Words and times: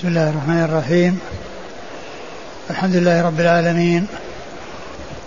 بسم 0.00 0.08
الله 0.08 0.30
الرحمن 0.30 0.64
الرحيم. 0.64 1.20
الحمد 2.70 2.96
لله 2.96 3.22
رب 3.22 3.40
العالمين. 3.40 4.06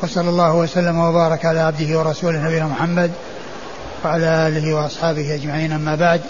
وصلى 0.04 0.30
الله 0.30 0.56
وسلم 0.56 1.00
وبارك 1.00 1.46
على 1.46 1.60
عبده 1.60 2.00
ورسوله 2.00 2.40
نبينا 2.40 2.66
محمد 2.66 3.12
وعلى 4.06 4.26
آله 4.26 4.74
وأصحابه 4.74 5.36
أجمعين 5.36 5.72
أما 5.72 5.96
بعد. 5.96 6.22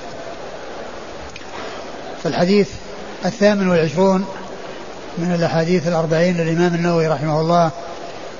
فالحديث 2.23 2.69
الثامن 3.25 3.67
والعشرون 3.67 4.25
من 5.17 5.35
الأحاديث 5.35 5.87
الأربعين 5.87 6.37
للإمام 6.37 6.75
النووي 6.75 7.07
رحمه 7.07 7.41
الله 7.41 7.71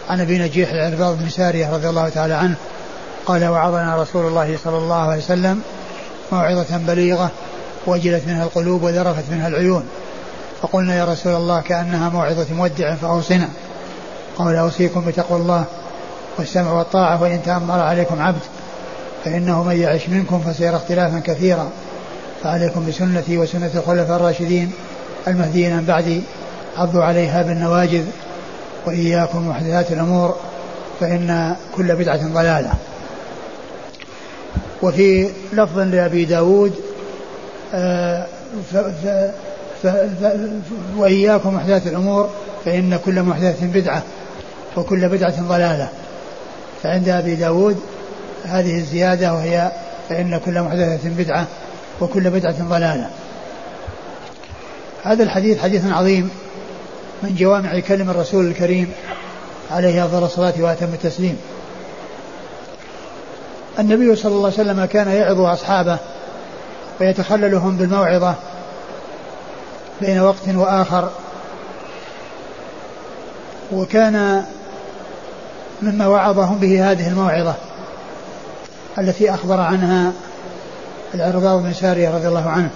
عن 0.10 0.22
أبي 0.22 0.38
نجيح 0.38 0.72
العرباض 0.72 1.18
بن 1.18 1.30
سارية 1.30 1.74
رضي 1.74 1.90
الله 1.90 2.10
تعالى 2.10 2.34
عنه 2.34 2.56
قال 3.26 3.46
وعظنا 3.46 4.02
رسول 4.02 4.26
الله 4.26 4.58
صلى 4.64 4.78
الله 4.78 5.10
عليه 5.10 5.24
وسلم 5.24 5.62
موعظة 6.32 6.78
بليغة 6.78 7.32
وجلت 7.88 8.24
منها 8.28 8.44
القلوب 8.44 8.84
وذرفت 8.84 9.24
منها 9.32 9.48
العيون. 9.48 9.84
فقلنا 10.62 10.96
يا 10.96 11.06
رسول 11.06 11.36
الله 11.36 11.62
كأنها 11.62 12.10
موعظة 12.10 12.46
مودع 12.54 12.96
فأوصنا. 12.96 13.50
قال 14.38 14.56
أوصيكم 14.56 15.06
بتقوى 15.06 15.40
الله 15.40 15.66
والسمع 16.38 16.72
والطاعة 16.72 17.22
وإن 17.22 17.40
تأمر 17.46 17.80
عليكم 17.80 18.22
عبد 18.22 18.42
فإنه 19.26 19.64
من 19.64 19.82
يعش 19.82 20.10
منكم 20.10 20.40
فسيرى 20.40 20.76
اختلافا 20.76 21.20
كثيرا. 21.20 21.70
فعليكم 22.44 22.88
بسنتي 22.88 23.38
وسنة 23.38 23.72
الخلفاء 23.76 24.18
الراشدين 24.18 24.72
المهديين 25.28 25.78
من 25.78 25.86
بعدي 25.86 26.22
عضوا 26.78 27.04
عليها 27.04 27.42
بالنواجذ 27.42 28.06
وإياكم 28.86 29.50
محدثات 29.50 29.92
الأمور 29.92 30.36
فإن 31.00 31.56
كل 31.76 31.96
بدعة 31.96 32.28
ضلالة. 32.28 32.74
وفي 34.82 35.30
لفظ 35.54 35.80
لأبي 35.80 36.26
داود 36.26 36.74
آه، 37.74 38.26
وإياكم 40.98 41.56
محدثات 41.56 41.88
الأمور 41.88 42.30
فإن 42.66 43.00
كل 43.06 43.24
محدثة 43.24 43.68
بدعة 43.68 44.04
وكل 44.78 45.10
بدعة 45.10 45.42
ضلالة. 45.42 45.90
فعند 46.84 47.10
أبي 47.10 47.36
داود 47.36 47.80
هذه 48.44 48.78
الزيادة 48.78 49.34
وهي 49.34 49.72
فإن 50.10 50.40
كل 50.46 50.62
محدثة 50.62 51.10
بدعة 51.10 51.48
وكل 52.02 52.30
بدعة 52.30 52.70
ضلالة. 52.70 53.10
هذا 55.04 55.24
الحديث 55.24 55.62
حديث 55.62 55.86
عظيم 55.86 56.30
من 57.24 57.36
جوامع 57.36 57.80
كلم 57.80 58.10
الرسول 58.10 58.48
الكريم 58.48 58.92
عليه 59.72 60.06
أفضل 60.06 60.24
الصلاة 60.24 60.54
وأتم 60.60 60.94
التسليم. 60.94 61.38
النبي 63.80 64.16
صلى 64.16 64.32
الله 64.32 64.52
عليه 64.58 64.70
وسلم 64.70 64.86
كان 64.86 65.08
يعظ 65.08 65.42
أصحابه 65.42 65.98
ويتخللهم 67.02 67.78
بالموعظة 67.78 68.36
بين 70.02 70.22
وقت 70.22 70.48
وآخر. 70.48 71.10
وكان 73.72 74.44
مما 75.82 76.08
وعظهم 76.08 76.58
به 76.58 76.92
هذه 76.92 77.08
الموعظة 77.08 77.56
التي 78.98 79.34
أخبر 79.34 79.62
عنها 79.62 80.12
العرباض 81.14 81.64
بن 81.64 81.74
سارية 81.74 82.10
رضي 82.10 82.28
الله 82.28 82.50
عنه 82.50 82.70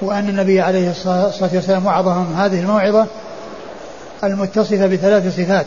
وأن 0.00 0.28
النبي 0.28 0.60
عليه 0.60 0.90
الصلاة 0.90 1.32
والسلام 1.54 1.86
وعظهم 1.86 2.34
هذه 2.36 2.60
الموعظة 2.60 3.06
المتصفة 4.24 4.86
بثلاث 4.86 5.36
صفات 5.36 5.66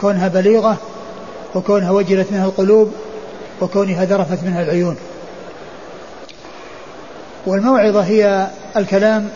كونها 0.00 0.28
بليغة 0.28 0.76
وكونها 1.54 1.90
وجلت 1.90 2.32
منها 2.32 2.46
القلوب 2.46 2.92
وكونها 3.60 4.04
ذرفت 4.04 4.44
منها 4.44 4.62
العيون. 4.62 4.96
والموعظة 7.46 8.00
هي 8.00 8.46
الكلام 8.76 9.28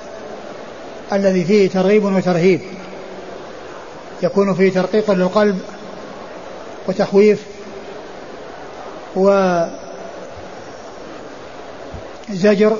الذي 1.12 1.44
فيه 1.44 1.68
ترغيب 1.68 2.04
وترهيب. 2.04 2.60
يكون 4.22 4.54
فيه 4.54 4.72
ترقيق 4.72 5.10
للقلب 5.10 5.58
وتخويف 6.88 7.42
وزجر 12.26 12.76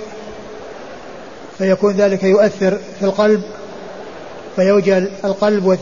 فيكون 1.58 1.92
ذلك 1.92 2.24
يؤثر 2.24 2.78
في 2.98 3.04
القلب 3.04 3.42
فيوجل 4.56 5.10
القلب 5.24 5.78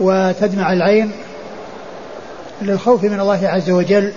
وتدمع 0.00 0.72
العين 0.72 1.12
للخوف 2.62 3.04
من 3.04 3.20
الله 3.20 3.48
عز 3.48 3.70
وجل. 3.70 4.12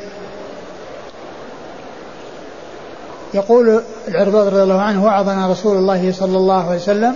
يقول 3.36 3.82
العرباض 4.08 4.48
رضي 4.48 4.64
الله 4.64 4.82
عنه 4.82 5.06
وعظنا 5.06 5.52
رسول 5.52 5.78
الله 5.78 6.12
صلى 6.12 6.38
الله 6.38 6.68
عليه 6.68 6.76
وسلم 6.76 7.16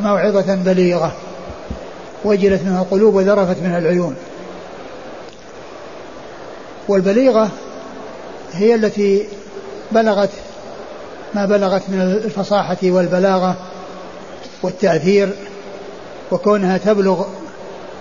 موعظة 0.00 0.54
بليغة 0.54 1.12
وجلت 2.24 2.62
منها 2.62 2.82
القلوب 2.82 3.14
وذرفت 3.14 3.62
منها 3.62 3.78
العيون. 3.78 4.16
والبليغة 6.88 7.48
هي 8.52 8.74
التي 8.74 9.28
بلغت 9.92 10.30
ما 11.34 11.46
بلغت 11.46 11.82
من 11.88 12.00
الفصاحة 12.00 12.78
والبلاغة 12.82 13.56
والتأثير 14.62 15.28
وكونها 16.30 16.78
تبلغ 16.78 17.24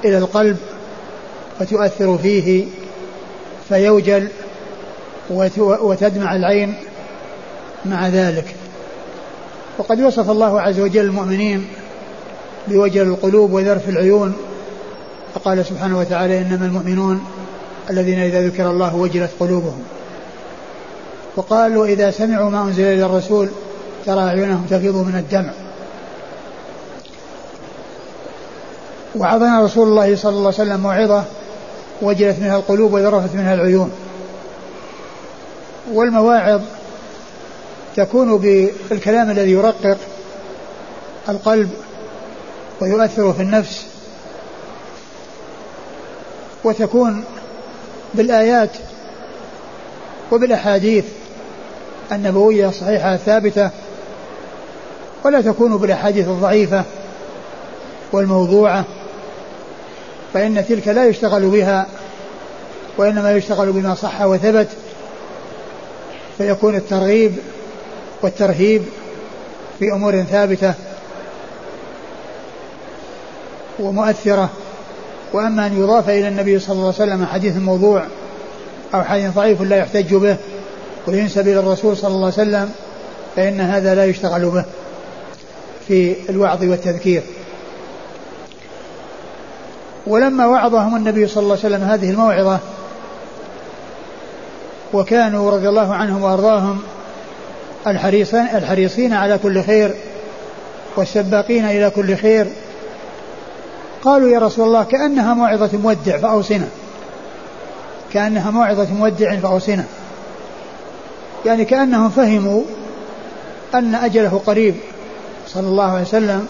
إلى 0.05 0.17
القلب 0.17 0.57
فتؤثر 1.59 2.17
فيه 2.17 2.65
فيوجل 3.69 4.27
وتدمع 5.59 6.35
العين 6.35 6.75
مع 7.85 8.07
ذلك. 8.07 8.55
وقد 9.77 10.01
وصف 10.01 10.29
الله 10.29 10.61
عز 10.61 10.79
وجل 10.79 11.05
المؤمنين 11.05 11.67
بوجل 12.67 13.01
القلوب 13.01 13.53
وذرف 13.53 13.89
العيون 13.89 14.33
فقال 15.33 15.65
سبحانه 15.65 15.99
وتعالى 15.99 16.41
إنما 16.41 16.65
المؤمنون 16.65 17.25
الذين 17.89 18.19
إذا 18.19 18.47
ذكر 18.47 18.69
الله 18.69 18.95
وجلت 18.95 19.31
قلوبهم. 19.39 19.83
وقال 21.35 21.77
واذا 21.77 22.11
سمعوا 22.11 22.49
ما 22.49 22.61
أنزل 22.61 22.83
إلى 22.83 23.05
الرسول 23.05 23.49
ترى 24.05 24.19
أعينهم 24.19 24.65
تفيض 24.69 24.95
من 24.95 25.15
الدمع. 25.15 25.51
وعظنا 29.15 29.65
رسول 29.65 29.87
الله 29.87 30.15
صلى 30.15 30.29
الله 30.29 30.53
عليه 30.59 30.71
وسلم 30.71 30.79
موعظة 30.79 31.23
وجلت 32.01 32.39
منها 32.39 32.57
القلوب 32.57 32.93
وذرفت 32.93 33.35
منها 33.35 33.53
العيون. 33.53 33.91
والمواعظ 35.93 36.61
تكون 37.96 38.38
بالكلام 38.38 39.31
الذي 39.31 39.52
يرقق 39.52 39.97
القلب 41.29 41.69
ويؤثر 42.81 43.34
في 43.34 43.41
النفس 43.41 43.85
وتكون 46.63 47.24
بالآيات 48.13 48.69
وبالأحاديث 50.31 51.06
النبوية 52.12 52.69
الصحيحة 52.69 53.13
الثابتة 53.13 53.69
ولا 55.25 55.41
تكون 55.41 55.78
بالأحاديث 55.78 56.28
الضعيفة 56.28 56.84
والموضوعة 58.12 58.85
فإن 60.34 60.66
تلك 60.69 60.88
لا 60.88 61.06
يشتغل 61.06 61.50
بها 61.50 61.88
وإنما 62.97 63.31
يشتغل 63.31 63.72
بما 63.72 63.96
صح 63.96 64.22
وثبت 64.22 64.68
فيكون 66.38 66.75
الترغيب 66.75 67.35
والترهيب 68.21 68.83
في 69.79 69.91
أمور 69.91 70.23
ثابتة 70.23 70.73
ومؤثرة 73.79 74.49
وأما 75.33 75.67
أن 75.67 75.81
يضاف 75.81 76.09
إلى 76.09 76.27
النبي 76.27 76.59
صلى 76.59 76.73
الله 76.73 76.93
عليه 76.99 77.13
وسلم 77.13 77.25
حديث 77.25 77.57
موضوع 77.57 78.03
أو 78.93 79.03
حديث 79.03 79.31
ضعيف 79.35 79.61
لا 79.61 79.77
يحتج 79.77 80.15
به 80.15 80.37
وينسب 81.07 81.47
إلى 81.47 81.59
الرسول 81.59 81.97
صلى 81.97 82.15
الله 82.15 82.33
عليه 82.37 82.49
وسلم 82.49 82.72
فإن 83.35 83.61
هذا 83.61 83.96
لا 83.96 84.05
يشتغل 84.05 84.46
به 84.49 84.66
في 85.87 86.16
الوعظ 86.29 86.63
والتذكير. 86.63 87.23
ولما 90.07 90.47
وعظهم 90.47 90.96
النبي 90.96 91.28
صلى 91.28 91.43
الله 91.43 91.57
عليه 91.63 91.75
وسلم 91.75 91.87
هذه 91.90 92.09
الموعظة 92.09 92.59
وكانوا 94.93 95.51
رضي 95.51 95.69
الله 95.69 95.93
عنهم 95.93 96.23
وأرضاهم 96.23 96.81
الحريصين, 97.87 98.47
الحريصين 98.53 99.13
على 99.13 99.37
كل 99.37 99.63
خير 99.63 99.91
والسباقين 100.95 101.66
إلى 101.66 101.89
كل 101.89 102.16
خير. 102.16 102.47
قالوا 104.03 104.29
يا 104.29 104.39
رسول 104.39 104.67
الله 104.67 104.83
كأنها 104.83 105.33
موعظة 105.33 105.78
مودع 105.78 106.17
فأوصنا. 106.17 106.67
كأنها 108.13 108.51
موعظة 108.51 108.93
مودع 108.93 109.35
فأوصنا. 109.35 109.85
يعني 111.45 111.66
كأنهم 111.66 112.09
فهموا 112.09 112.63
أن 113.75 113.95
أجله 113.95 114.41
قريب 114.45 114.75
صلى 115.47 115.67
الله 115.67 115.91
عليه 115.91 116.01
وسلم 116.01 116.47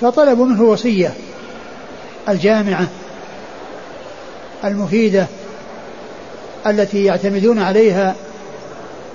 فطلبوا 0.00 0.46
منه 0.46 0.62
وصية 0.62 1.14
الجامعة 2.28 2.86
المفيدة 4.64 5.26
التي 6.66 7.04
يعتمدون 7.04 7.58
عليها 7.58 8.14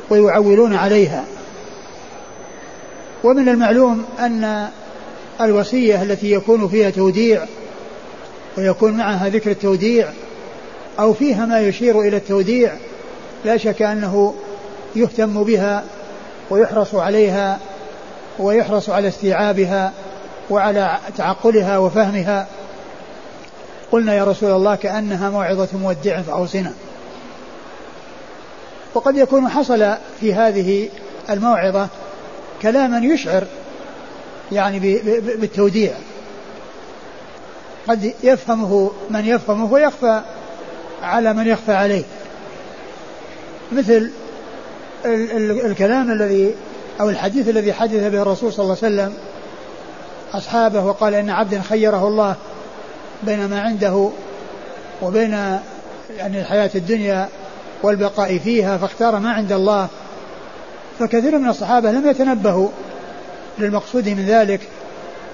ويعولون 0.09 0.75
عليها. 0.75 1.25
ومن 3.23 3.49
المعلوم 3.49 4.05
أن 4.19 4.67
الوصية 5.41 6.03
التي 6.03 6.31
يكون 6.31 6.67
فيها 6.67 6.89
توديع 6.89 7.45
ويكون 8.57 8.97
معها 8.97 9.29
ذكر 9.29 9.51
التوديع 9.51 10.07
أو 10.99 11.13
فيها 11.13 11.45
ما 11.45 11.59
يشير 11.59 12.01
إلى 12.01 12.17
التوديع 12.17 12.73
لا 13.45 13.57
شك 13.57 13.81
أنه 13.81 14.35
يهتم 14.95 15.43
بها 15.43 15.83
ويحرص 16.49 16.95
عليها 16.95 17.59
ويحرص 18.39 18.89
على 18.89 19.07
استيعابها 19.07 19.93
وعلى 20.49 20.97
تعقلها 21.17 21.77
وفهمها. 21.77 22.47
قلنا 23.91 24.15
يا 24.15 24.23
رسول 24.23 24.51
الله 24.51 24.75
كأنها 24.75 25.29
موعظة 25.29 25.67
مودع 25.77 26.21
فأوصنا. 26.21 26.73
وقد 28.93 29.17
يكون 29.17 29.49
حصل 29.49 29.93
في 30.19 30.33
هذه 30.33 30.89
الموعظة 31.29 31.87
كلاما 32.61 32.97
يشعر 32.97 33.43
يعني 34.51 34.79
بالتوديع. 35.19 35.93
قد 37.87 38.13
يفهمه 38.23 38.91
من 39.09 39.25
يفهمه 39.25 39.73
ويخفى 39.73 40.21
على 41.03 41.33
من 41.33 41.47
يخفى 41.47 41.73
عليه. 41.73 42.03
مثل 43.71 44.11
الكلام 45.65 46.11
الذي 46.11 46.55
أو 47.01 47.09
الحديث 47.09 47.49
الذي 47.49 47.73
حدث 47.73 48.11
به 48.11 48.21
الرسول 48.21 48.53
صلى 48.53 48.63
الله 48.63 48.77
عليه 48.83 48.95
وسلم 48.95 49.13
أصحابه 50.33 50.85
وقال 50.85 51.13
إن 51.13 51.29
عبدا 51.29 51.61
خيره 51.61 52.07
الله 52.07 52.35
بين 53.23 53.45
ما 53.45 53.61
عنده 53.61 54.09
وبين 55.01 55.31
يعني 56.17 56.41
الحياة 56.41 56.69
الدنيا 56.75 57.29
والبقاء 57.83 58.37
فيها 58.37 58.77
فاختار 58.77 59.19
ما 59.19 59.31
عند 59.31 59.51
الله. 59.51 59.87
فكثير 60.99 61.37
من 61.37 61.49
الصحابة 61.49 61.91
لم 61.91 62.09
يتنبهوا 62.09 62.69
للمقصود 63.59 64.09
من 64.09 64.25
ذلك 64.25 64.61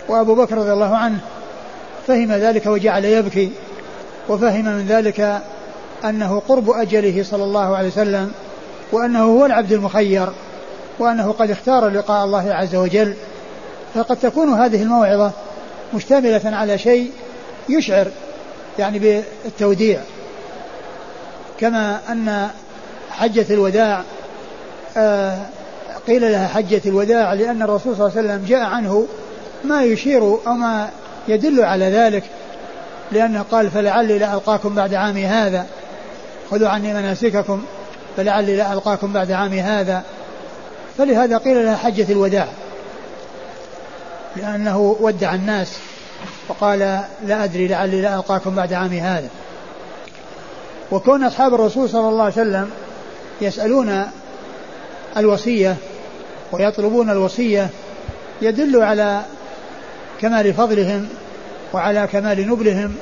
وأبو 0.07 0.35
بكر 0.35 0.57
رضي 0.57 0.73
الله 0.73 0.95
عنه 0.97 1.19
فهم 2.07 2.31
ذلك 2.31 2.65
وجعل 2.65 3.05
يبكي 3.05 3.51
وفهم 4.29 4.65
من 4.65 4.85
ذلك 4.87 5.41
أنه 6.05 6.41
قرب 6.47 6.69
أجله 6.69 7.23
صلى 7.23 7.43
الله 7.43 7.75
عليه 7.75 7.87
وسلم 7.87 8.31
وأنه 8.91 9.23
هو 9.23 9.45
العبد 9.45 9.71
المخير 9.71 10.29
وأنه 10.99 11.31
قد 11.31 11.51
اختار 11.51 11.89
لقاء 11.89 12.25
الله 12.25 12.53
عز 12.53 12.75
وجل. 12.75 13.13
فقد 13.95 14.17
تكون 14.17 14.53
هذه 14.53 14.81
الموعظة 14.81 15.31
مشتملة 15.93 16.41
على 16.45 16.77
شيء 16.77 17.11
يشعر 17.69 18.07
يعني 18.79 18.99
بالتوديع. 18.99 19.99
كما 21.59 21.99
أن 22.09 22.49
حجة 23.11 23.45
الوداع 23.49 24.03
آه، 24.97 25.37
قيل 26.07 26.31
لها 26.31 26.47
حجة 26.47 26.81
الوداع 26.85 27.33
لأن 27.33 27.61
الرسول 27.61 27.95
صلى 27.95 28.07
الله 28.07 28.17
عليه 28.17 28.27
وسلم 28.29 28.45
جاء 28.47 28.63
عنه 28.63 29.07
ما 29.63 29.83
يشير 29.83 30.21
أو 30.47 30.53
ما 30.53 30.89
يدل 31.27 31.63
على 31.63 31.85
ذلك 31.85 32.23
لأنه 33.11 33.45
قال 33.51 33.71
فلعلي 33.71 34.19
لا 34.19 34.33
ألقاكم 34.33 34.75
بعد 34.75 34.93
عامي 34.93 35.25
هذا 35.25 35.65
خذوا 36.51 36.69
عني 36.69 36.93
مناسككم 36.93 37.63
فلعلي 38.17 38.55
لا 38.55 38.73
ألقاكم 38.73 39.13
بعد 39.13 39.31
عامي 39.31 39.61
هذا. 39.61 40.03
فلهذا 40.97 41.37
قيل 41.37 41.65
لها 41.65 41.75
حجة 41.75 42.11
الوداع 42.11 42.47
لأنه 44.35 44.97
ودع 44.99 45.33
الناس 45.33 45.77
وقال 46.47 46.79
لا 47.25 47.43
أدري 47.43 47.67
لعلي 47.67 48.01
لا 48.01 48.15
ألقاكم 48.15 48.55
بعد 48.55 48.73
عامي 48.73 49.01
هذا. 49.01 49.29
وكون 50.91 51.23
أصحاب 51.23 51.53
الرسول 51.53 51.89
صلى 51.89 52.09
الله 52.09 52.23
عليه 52.23 52.33
وسلم 52.33 52.69
يسألون 53.41 54.03
الوصية 55.17 55.75
ويطلبون 56.51 57.09
الوصية 57.09 57.69
يدل 58.41 58.81
على 58.81 59.21
كمال 60.21 60.53
فضلهم 60.53 61.07
وعلى 61.73 62.07
كمال 62.11 62.47
نبلهم 62.47 62.95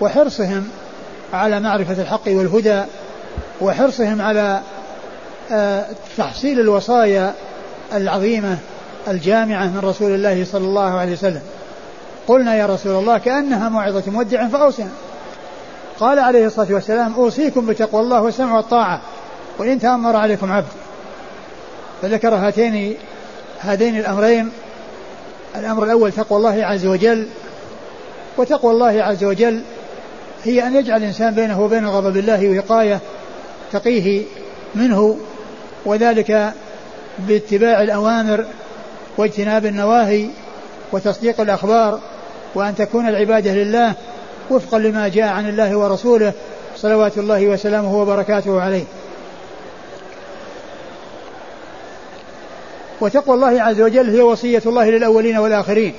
وحرصهم 0.00 0.68
على 1.32 1.60
معرفة 1.60 2.02
الحق 2.02 2.22
والهدى 2.26 2.82
وحرصهم 3.60 4.22
على 4.22 4.60
آه، 5.52 5.86
تحصيل 6.16 6.60
الوصايا 6.60 7.34
العظيمة 7.94 8.58
الجامعة 9.08 9.66
من 9.66 9.80
رسول 9.82 10.14
الله 10.14 10.44
صلى 10.44 10.64
الله 10.64 10.98
عليه 10.98 11.12
وسلم. 11.12 11.42
قلنا 12.28 12.56
يا 12.56 12.66
رسول 12.66 12.92
الله 12.92 13.18
كأنها 13.18 13.68
موعظة 13.68 14.02
مودع 14.10 14.48
فأوصنا. 14.48 14.90
قال 16.00 16.18
عليه 16.18 16.46
الصلاة 16.46 16.74
والسلام 16.74 17.14
أوصيكم 17.14 17.66
بتقوى 17.66 18.00
الله 18.00 18.22
والسمع 18.22 18.56
والطاعة 18.56 19.00
وإن 19.58 19.78
تأمر 19.78 20.16
عليكم 20.16 20.52
عبد. 20.52 20.72
فذكر 22.02 22.34
هاتين 22.34 22.96
هذين 23.60 23.98
الأمرين. 23.98 24.50
الأمر 25.56 25.84
الأول 25.84 26.12
تقوى 26.12 26.38
الله 26.38 26.64
عز 26.64 26.86
وجل 26.86 27.28
وتقوى 28.36 28.72
الله 28.72 29.02
عز 29.02 29.24
وجل 29.24 29.62
هي 30.44 30.66
أن 30.66 30.76
يجعل 30.76 30.96
الإنسان 30.96 31.34
بينه 31.34 31.60
وبين 31.60 31.86
غضب 31.86 32.16
الله 32.16 32.58
وقاية 32.58 33.00
تقيه 33.72 34.22
منه 34.74 35.18
وذلك 35.84 36.52
باتباع 37.18 37.82
الأوامر 37.82 38.44
واجتناب 39.16 39.66
النواهي 39.66 40.28
وتصديق 40.92 41.40
الأخبار 41.40 42.00
وأن 42.54 42.74
تكون 42.74 43.08
العبادة 43.08 43.54
لله 43.54 43.94
وفقا 44.50 44.78
لما 44.78 45.08
جاء 45.08 45.28
عن 45.28 45.48
الله 45.48 45.76
ورسوله 45.76 46.32
صلوات 46.76 47.18
الله 47.18 47.46
وسلامه 47.46 48.00
وبركاته 48.00 48.60
عليه. 48.60 48.84
وتقوى 53.00 53.34
الله 53.34 53.62
عز 53.62 53.80
وجل 53.80 54.10
هي 54.10 54.20
وصية 54.20 54.62
الله 54.66 54.90
للأولين 54.90 55.36
والآخرين. 55.36 55.94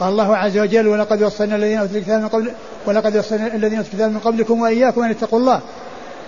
قال 0.00 0.08
الله 0.08 0.36
عز 0.36 0.58
وجل 0.58 0.88
ولقد 0.88 1.22
وصلنا 1.22 1.56
الذين 1.56 1.78
أوتوا 1.78 1.96
الكتاب 1.96 2.20
من 2.20 2.28
قبل 2.28 2.52
ولقد 2.86 3.16
وصلنا 3.16 3.46
الذين 3.46 3.78
أوتوا 3.78 3.92
الكتاب 3.92 4.10
من 4.10 4.18
قبلكم 4.18 4.60
وإياكم 4.60 5.02
أن 5.02 5.10
اتقوا 5.10 5.38
الله. 5.38 5.60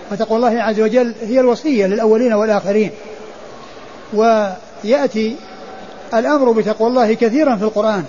فتقوى 0.09 0.37
الله 0.37 0.61
عز 0.61 0.79
وجل 0.79 1.13
هي 1.21 1.39
الوصية 1.39 1.85
للأولين 1.85 2.33
والآخرين. 2.33 2.91
ويأتي 4.13 5.35
الأمر 6.13 6.51
بتقوى 6.51 6.87
الله 6.87 7.13
كثيرا 7.13 7.55
في 7.55 7.63
القرآن 7.63 8.03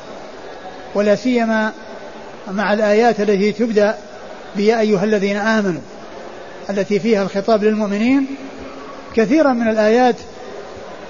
ولا 0.94 1.14
سيما 1.14 1.72
مع 2.50 2.72
الآيات 2.72 3.20
التي 3.20 3.52
تبدأ 3.52 3.94
بيا 4.56 4.80
أيها 4.80 5.04
الذين 5.04 5.36
آمنوا 5.36 5.80
التي 6.70 6.98
فيها 6.98 7.22
الخطاب 7.22 7.64
للمؤمنين 7.64 8.26
كثيرا 9.14 9.52
من 9.52 9.68
الآيات 9.68 10.16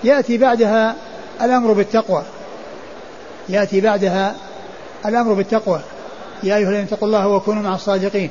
يأتي 0.04 0.38
بعدها 0.38 0.96
الأمر 1.42 1.72
بالتقوى. 1.72 2.22
يأتي 3.48 3.80
بعدها 3.80 4.34
الأمر 5.06 5.32
بالتقوى. 5.32 5.80
يا 6.42 6.56
أيها 6.56 6.68
الذين 6.68 6.84
اتقوا 6.84 7.08
الله 7.08 7.28
وكونوا 7.28 7.62
مع 7.62 7.74
الصادقين. 7.74 8.30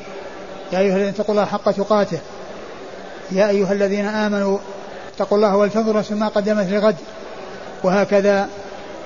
يا 0.74 0.80
أيها 0.80 0.96
الذين 0.96 1.10
اتقوا 1.10 1.36
الله 1.36 1.46
حق 1.46 1.72
تقاته. 1.72 2.20
يا 3.32 3.50
أيها 3.50 3.74
الذين 3.74 4.06
آمنوا 4.06 4.58
اتقوا 5.16 5.38
الله 5.38 5.56
ولتنظر 5.56 5.98
نفس 5.98 6.12
ما 6.12 6.28
قدمت 6.28 6.70
لغد. 6.70 6.96
وهكذا 7.84 8.50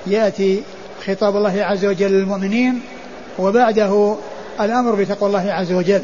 يأتي 0.06 0.62
خطاب 1.06 1.36
الله 1.36 1.62
عز 1.62 1.84
وجل 1.84 2.12
للمؤمنين. 2.12 2.80
وبعده 3.38 4.16
الأمر 4.60 4.94
بتقوى 4.94 5.28
الله 5.28 5.52
عز 5.52 5.72
وجل. 5.72 6.02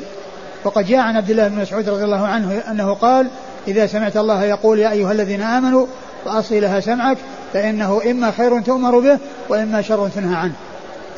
وقد 0.65 0.87
جاء 0.87 0.99
عن 0.99 1.17
عبد 1.17 1.31
الله 1.31 1.49
بن 1.49 1.57
مسعود 1.57 1.89
رضي 1.89 2.05
الله 2.05 2.27
عنه 2.27 2.63
أنه 2.71 2.95
قال 2.95 3.27
إذا 3.69 3.87
سمعت 3.87 4.17
الله 4.17 4.45
يقول 4.45 4.79
يا 4.79 4.91
أيها 4.91 5.13
الذين 5.13 5.43
آمنوا 5.43 5.87
فأصل 6.25 6.61
لها 6.61 6.81
سمعك 6.81 7.19
فإنه 7.53 8.01
إما 8.11 8.31
خير 8.31 8.61
تؤمر 8.61 8.99
به 8.99 9.19
وإما 9.49 9.83
شر 9.83 10.09
تنهى 10.09 10.37
عنه. 10.37 10.55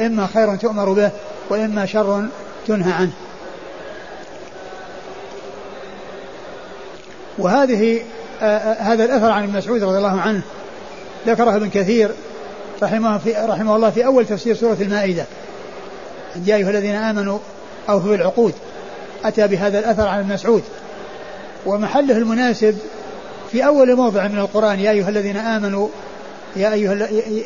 إما 0.01 0.27
خير 0.27 0.57
تؤمر 0.57 0.93
به 0.93 1.11
وإما 1.51 1.87
شر 1.87 2.25
تنهى 2.67 2.93
عنه. 2.93 3.13
وهذه 7.39 8.01
آه، 8.43 8.45
آه، 8.45 8.83
هذا 8.83 9.05
الأثر 9.05 9.31
عن 9.31 9.43
ابن 9.43 9.57
مسعود 9.57 9.83
رضي 9.83 9.99
الله 9.99 10.21
عنه 10.21 10.43
ذكره 11.27 11.57
ابن 11.57 11.71
كثير 11.71 12.11
رحمه, 12.83 13.19
في 13.19 13.33
رحمه 13.33 13.77
الله 13.77 13.91
في 13.91 14.07
أول 14.07 14.27
تفسير 14.27 14.55
سورة 14.55 14.77
المائدة. 14.81 15.25
يا 16.45 16.57
أيها 16.57 16.71
الذين 16.71 16.95
آمنوا 16.95 17.39
أوفوا 17.89 18.11
بالعقود. 18.11 18.55
أتى 19.25 19.47
بهذا 19.47 19.79
الأثر 19.79 20.09
عن 20.09 20.29
مسعود. 20.29 20.63
ومحله 21.67 22.17
المناسب 22.17 22.79
في 23.53 23.67
أول 23.67 23.97
موضع 23.97 24.29
من 24.29 24.39
القرآن 24.39 24.81
يا 24.81 24.91
أيها 24.91 25.09
الذين 25.09 25.37
آمنوا 25.37 25.89
يا 26.57 26.73
أيها 26.73 26.95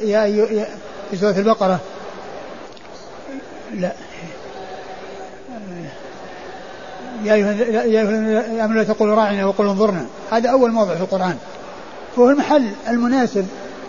يا 0.03 0.25
أيها 0.25 0.67
في 1.11 1.17
سورة 1.17 1.31
البقرة. 1.39 1.81
لا. 3.75 3.93
يا 7.25 7.35
أيها 7.35 7.53
يا 7.53 7.83
أيها 7.83 8.67
لا 8.67 8.85
تقولوا 8.85 9.15
راعنا 9.17 9.47
وقولوا 9.47 9.73
انظرنا. 9.73 10.07
هذا 10.31 10.51
أول 10.51 10.71
موضع 10.71 10.95
في 10.95 11.01
القرآن. 11.01 11.37
فهو 12.17 12.31
المحل 12.31 12.67
المناسب 12.89 13.47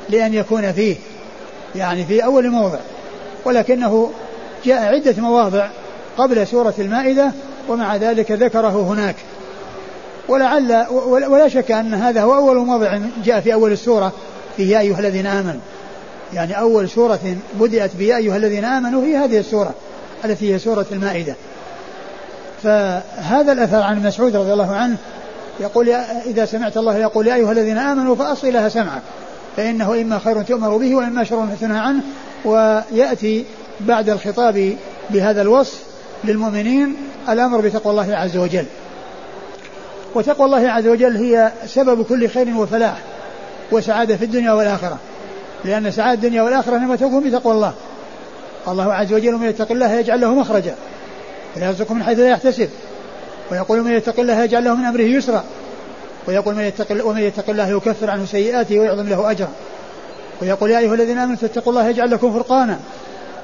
لأن 0.09 0.33
يكون 0.33 0.71
فيه 0.71 0.95
يعني 1.75 2.05
في 2.05 2.23
أول 2.25 2.49
موضع. 2.49 2.79
ولكنه 3.45 4.11
جاء 4.65 4.93
عدة 4.93 5.15
مواضع 5.17 5.69
قبل 6.17 6.47
سورة 6.47 6.73
المائدة 6.79 7.31
ومع 7.69 7.95
ذلك 7.95 8.31
ذكره 8.31 8.81
هناك. 8.81 9.15
ولعل 10.27 10.85
ولا 11.29 11.47
شك 11.47 11.71
أن 11.71 11.93
هذا 11.93 12.21
هو 12.21 12.35
أول 12.35 12.57
موضع 12.57 12.99
جاء 13.25 13.39
في 13.39 13.53
أول 13.53 13.71
السورة 13.71 14.13
في 14.57 14.69
يا 14.69 14.79
أيها 14.79 14.99
الذين 14.99 15.27
آمنوا. 15.27 15.61
يعني 16.33 16.59
أول 16.59 16.89
سورة 16.89 17.19
بدأت 17.59 17.95
بيا 17.95 18.17
أيها 18.17 18.37
الذين 18.37 18.65
آمنوا 18.65 19.05
هي 19.05 19.17
هذه 19.17 19.39
السورة 19.39 19.73
التي 20.25 20.53
هي 20.53 20.59
سورة 20.59 20.85
المائدة. 20.91 21.35
فهذا 22.63 23.51
الأثر 23.51 23.81
عن 23.81 24.03
مسعود 24.03 24.35
رضي 24.35 24.53
الله 24.53 24.75
عنه 24.75 24.97
يقول 25.59 25.89
إذا 26.25 26.45
سمعت 26.45 26.77
الله 26.77 26.97
يقول 26.97 27.27
يا 27.27 27.35
أيها 27.35 27.51
الذين 27.51 27.77
آمنوا 27.77 28.15
فأصغي 28.15 28.51
لها 28.51 28.69
سمعك 28.69 29.01
فإنه 29.57 30.01
إما 30.01 30.19
خير 30.19 30.43
تؤمر 30.43 30.77
به 30.77 30.95
وإما 30.95 31.23
شر 31.23 31.47
تنهى 31.61 31.79
عنه 31.79 32.01
ويأتي 32.45 33.45
بعد 33.87 34.09
الخطاب 34.09 34.75
بهذا 35.09 35.41
الوصف 35.41 35.83
للمؤمنين 36.23 36.95
الأمر 37.29 37.61
بتقوى 37.61 37.91
الله 37.91 38.15
عز 38.15 38.37
وجل. 38.37 38.65
وتقوى 40.15 40.45
الله 40.45 40.69
عز 40.69 40.87
وجل 40.87 41.17
هي 41.17 41.51
سبب 41.65 42.05
كل 42.05 42.29
خير 42.29 42.57
وفلاح 42.57 42.97
وسعادة 43.71 44.15
في 44.15 44.25
الدنيا 44.25 44.51
والآخرة. 44.51 44.97
لأن 45.65 45.91
سعادة 45.91 46.13
الدنيا 46.13 46.41
والآخرة 46.41 46.77
إنما 46.77 46.95
تكون 46.95 47.29
بتقوى 47.29 47.53
الله. 47.53 47.73
الله 48.67 48.93
عز 48.93 49.13
وجل 49.13 49.31
من 49.31 49.49
يتق 49.49 49.71
الله 49.71 49.93
يجعل 49.93 50.21
له 50.21 50.33
مخرجا. 50.33 50.75
ويرزقه 51.57 51.93
من 51.93 52.03
حيث 52.03 52.19
لا 52.19 52.29
يحتسب. 52.29 52.69
ويقول 53.51 53.81
من 53.81 53.91
يتق 53.91 54.19
الله 54.19 54.43
يجعل 54.43 54.63
له 54.63 54.75
من 54.75 54.85
أمره 54.85 55.01
يسرا. 55.01 55.43
ويقول 56.27 56.55
من 56.55 56.63
يتق 56.63 57.05
ومن 57.05 57.21
يتق 57.21 57.49
الله 57.49 57.69
يكفر 57.69 58.09
عنه 58.09 58.25
سيئاته 58.25 58.79
ويعظم 58.79 59.09
له 59.09 59.31
أجرا. 59.31 59.51
ويقول 60.41 60.71
يا 60.71 60.79
أيها 60.79 60.93
الذين 60.93 61.17
آمنوا 61.17 61.37
اتقوا 61.43 61.73
الله 61.73 61.89
يجعل 61.89 62.11
لكم 62.11 62.33
فرقانا. 62.33 62.79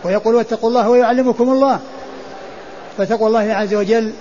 ويقول 0.04 0.36
واتقوا 0.36 0.70
الله 0.70 0.90
ويعلمكم 0.90 1.50
الله. 1.50 1.80
فتقوى 2.98 3.28
الله 3.28 3.54
عز 3.54 3.74
وجل 3.74 4.12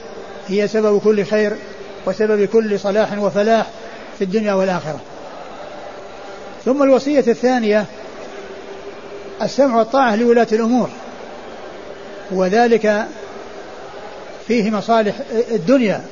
هي 0.48 0.68
سبب 0.68 1.00
كل 1.00 1.24
خير 1.24 1.56
وسبب 2.06 2.44
كل 2.44 2.80
صلاح 2.80 3.18
وفلاح 3.18 3.66
في 4.18 4.24
الدنيا 4.24 4.54
والآخرة. 4.54 5.00
ثم 6.64 6.82
الوصية 6.82 7.24
الثانية 7.28 7.84
السمع 9.42 9.76
والطاعة 9.76 10.16
لولاة 10.16 10.46
الأمور. 10.52 10.88
وذلك 12.30 13.06
فيه 14.48 14.70
مصالح 14.70 15.14
الدنيا 15.50 16.04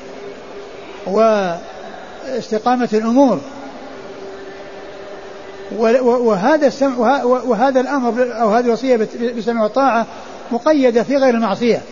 واستقامة 1.06 2.88
الأمور. 2.92 3.40
وهذا 5.78 6.66
السمع 6.66 7.24
وهذا 7.24 7.80
الأمر 7.80 8.40
أو 8.40 8.50
هذه 8.50 8.64
الوصية 8.64 8.96
بالسمع 8.96 9.62
والطاعة 9.62 10.06
مقيدة 10.50 11.02
في 11.02 11.16
غير 11.16 11.34
المعصية. 11.34 11.82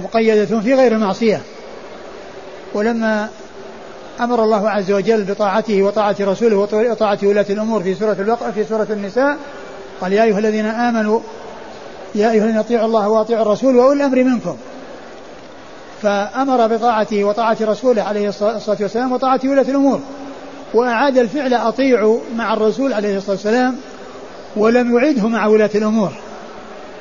مقيدة 0.00 0.60
في 0.60 0.74
غير 0.74 0.92
المعصية. 0.92 1.40
ولما 2.74 3.28
أمر 4.20 4.44
الله 4.44 4.70
عز 4.70 4.92
وجل 4.92 5.24
بطاعته 5.24 5.82
وطاعة 5.82 6.16
رسوله 6.20 6.56
وطاعة 6.72 7.18
ولاة 7.22 7.46
الأمور 7.50 7.82
في 7.82 7.94
سورة 7.94 8.16
الوقف 8.20 8.54
في 8.54 8.64
سورة 8.64 8.86
النساء 8.90 9.36
قال 10.00 10.12
يا 10.12 10.22
أيها 10.22 10.38
الذين 10.38 10.66
آمنوا 10.66 11.20
يا 12.14 12.30
أيها 12.30 12.44
الذين 12.44 12.58
أطيعوا 12.58 12.86
الله 12.86 13.08
وأطيعوا 13.08 13.42
الرسول 13.42 13.76
وأولي 13.76 14.06
الأمر 14.06 14.24
منكم. 14.24 14.56
فأمر 16.02 16.66
بطاعته 16.66 17.24
وطاعة 17.24 17.56
رسوله 17.60 18.02
عليه 18.02 18.28
الصلاة 18.28 18.76
والسلام 18.80 19.12
وطاعة 19.12 19.40
ولاة 19.44 19.62
الأمور. 19.62 20.00
وأعاد 20.74 21.18
الفعل 21.18 21.54
أطيعوا 21.54 22.20
مع 22.36 22.52
الرسول 22.54 22.92
عليه 22.92 23.16
الصلاة 23.16 23.30
والسلام 23.30 23.76
ولم 24.56 24.96
يعيده 24.96 25.28
مع 25.28 25.46
ولاة 25.46 25.70
الأمور 25.74 26.12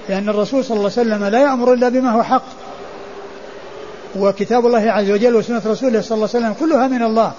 لأن 0.10 0.30
الرسول 0.30 0.66
صلى 0.66 0.78
الله 0.78 0.92
عليه 0.98 1.02
وسلم 1.10 1.26
لا 1.26 1.40
يأمر 1.40 1.74
إلا 1.74 1.90
بما 1.90 2.12
هو 2.12 2.24
حق. 2.24 2.44
وكتاب 4.20 4.66
الله 4.66 4.92
عز 4.92 5.12
وجل 5.12 5.36
وسنة 5.36 5.62
رسوله 5.66 6.02
صلى 6.02 6.16
الله 6.16 6.30
عليه 6.36 6.46
وسلم 6.46 6.54
كلها 6.60 6.88
من 6.88 7.04
الله. 7.04 7.32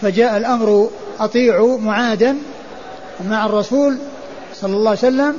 فجاء 0.00 0.36
الأمر 0.36 0.90
أطيعوا 1.20 1.78
معادا 1.78 2.36
مع 3.28 3.46
الرسول 3.46 3.96
صلى 4.54 4.76
الله 4.76 4.90
عليه 4.90 4.98
وسلم 4.98 5.36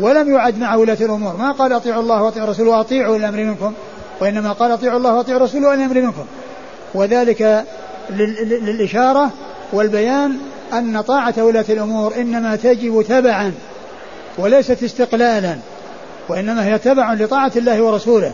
ولم 0.00 0.34
يعد 0.34 0.58
مع 0.58 0.74
ولاة 0.74 0.98
الأمور. 1.00 1.36
ما 1.36 1.52
قال 1.52 1.72
أطيعوا 1.72 2.02
الله 2.02 2.22
وأطيعوا 2.22 2.46
الرسول 2.46 2.68
وأطيعوا 2.68 3.16
الأمر 3.16 3.38
منكم 3.38 3.72
وإنما 4.20 4.52
قال 4.52 4.72
أطيعوا 4.72 4.98
الله 4.98 5.14
وأطيعوا 5.14 5.40
الرسول 5.40 5.64
والأمر 5.64 6.00
منكم. 6.00 6.24
وذلك 6.94 7.64
للإشارة 8.10 9.30
والبيان 9.72 10.38
أن 10.72 11.00
طاعة 11.00 11.34
ولاة 11.38 11.64
الأمور 11.68 12.14
إنما 12.16 12.56
تجب 12.56 13.04
تبعا 13.08 13.52
وليست 14.38 14.82
استقلالا 14.82 15.56
وإنما 16.28 16.66
هي 16.66 16.78
تبع 16.78 17.12
لطاعة 17.12 17.52
الله 17.56 17.82
ورسوله 17.82 18.32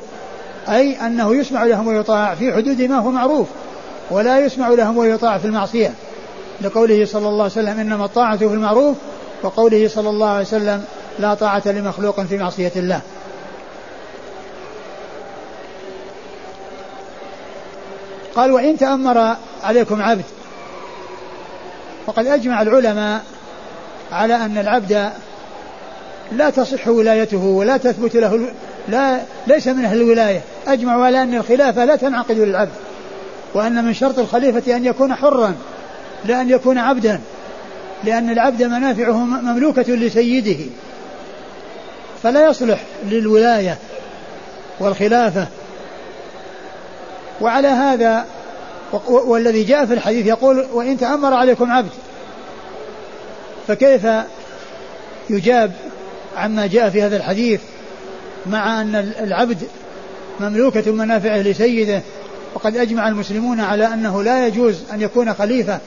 أي 0.69 1.07
أنه 1.07 1.37
يسمع 1.37 1.65
لهم 1.65 1.87
ويطاع 1.87 2.35
في 2.35 2.53
حدود 2.53 2.83
ما 2.83 2.99
هو 2.99 3.11
معروف 3.11 3.47
ولا 4.11 4.39
يسمع 4.39 4.69
لهم 4.69 4.99
ويطاع 4.99 5.39
في 5.39 5.45
المعصية. 5.45 5.95
لقوله 6.61 7.05
صلى 7.05 7.29
الله 7.29 7.43
عليه 7.43 7.53
وسلم 7.53 7.81
إنما 7.81 8.05
الطاعة 8.05 8.37
في 8.37 8.45
المعروف 8.45 8.97
وقوله 9.43 9.89
صلى 9.89 10.11
الله 10.11 10.29
عليه 10.29 10.47
وسلم 10.47 10.85
لا 11.19 11.35
طاعة 11.35 11.63
لمخلوق 11.67 12.21
في 12.21 12.39
معصية 12.39 12.73
الله. 12.77 13.01
قال 18.35 18.53
وإن 18.53 18.79
تأمر 18.79 19.37
عليكم 19.63 20.03
عبد 20.03 20.25
وقد 22.07 22.27
أجمع 22.27 22.63
العلماء 22.63 23.25
على 24.13 24.37
أن 24.37 24.59
العبد 24.59 25.11
لا 26.33 26.51
تصح 26.51 26.89
ولايته 26.89 27.45
ولا 27.45 27.77
تثبت 27.77 28.17
له 28.17 28.53
لا 28.89 29.21
ليس 29.47 29.69
من 29.69 29.85
أهل 29.85 29.97
الولاية 29.97 30.41
أجمعوا 30.67 31.05
على 31.05 31.23
أن 31.23 31.35
الخلافة 31.35 31.85
لا 31.85 31.97
تنعقد 31.97 32.39
للعبد 32.39 32.73
وأن 33.55 33.85
من 33.85 33.95
شرط 33.95 34.19
الخليفة 34.19 34.77
أن 34.77 34.85
يكون 34.85 35.15
حرا 35.15 35.55
لا 36.25 36.41
أن 36.41 36.51
يكون 36.51 36.79
عبدا 36.79 37.21
لأن 38.05 38.31
العبد 38.31 38.63
منافعه 38.63 39.19
مملوكة 39.25 39.93
لسيده 39.93 40.65
فلا 42.23 42.49
يصلح 42.49 42.81
للولاية 43.05 43.79
والخلافة 44.81 45.47
وعلى 47.41 47.69
هذا 47.69 48.27
والذي 49.09 49.65
جاء 49.65 49.87
في 49.87 49.95
الحديث 49.95 50.27
يقول 50.27 50.67
وإن 50.73 50.99
تأمر 50.99 51.35
عليكم 51.35 51.73
عبد 51.73 51.91
فكيف 53.69 54.07
يجاب 55.31 55.73
عما 56.37 56.67
جاء 56.67 56.91
في 56.91 57.03
هذا 57.03 57.17
الحديث 57.17 57.61
مع 58.47 58.81
أن 58.81 59.13
العبد 59.21 59.59
مملوكة 60.41 60.93
منافعه 60.93 61.39
لسيده 61.39 62.01
وقد 62.55 62.77
أجمع 62.77 63.09
المسلمون 63.09 63.61
على 63.61 63.87
أنه 63.87 64.23
لا 64.23 64.47
يجوز 64.47 64.77
أن 64.93 65.01
يكون 65.01 65.35
خليفة؟ 65.35 65.79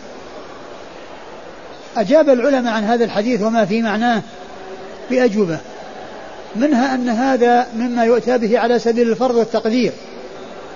أجاب 1.98 2.30
العلماء 2.30 2.74
عن 2.74 2.84
هذا 2.84 3.06
الحديث 3.06 3.42
وما 3.42 3.66
في 3.66 3.82
معناه 3.82 4.22
بأجوبة 5.10 5.58
منها 6.56 6.96
أن 6.96 7.10
هذا 7.10 7.68
مما 7.76 8.04
يؤتى 8.04 8.38
به 8.38 8.60
على 8.60 8.80
سبيل 8.80 9.10
الفرض 9.10 9.36
والتقدير. 9.36 9.92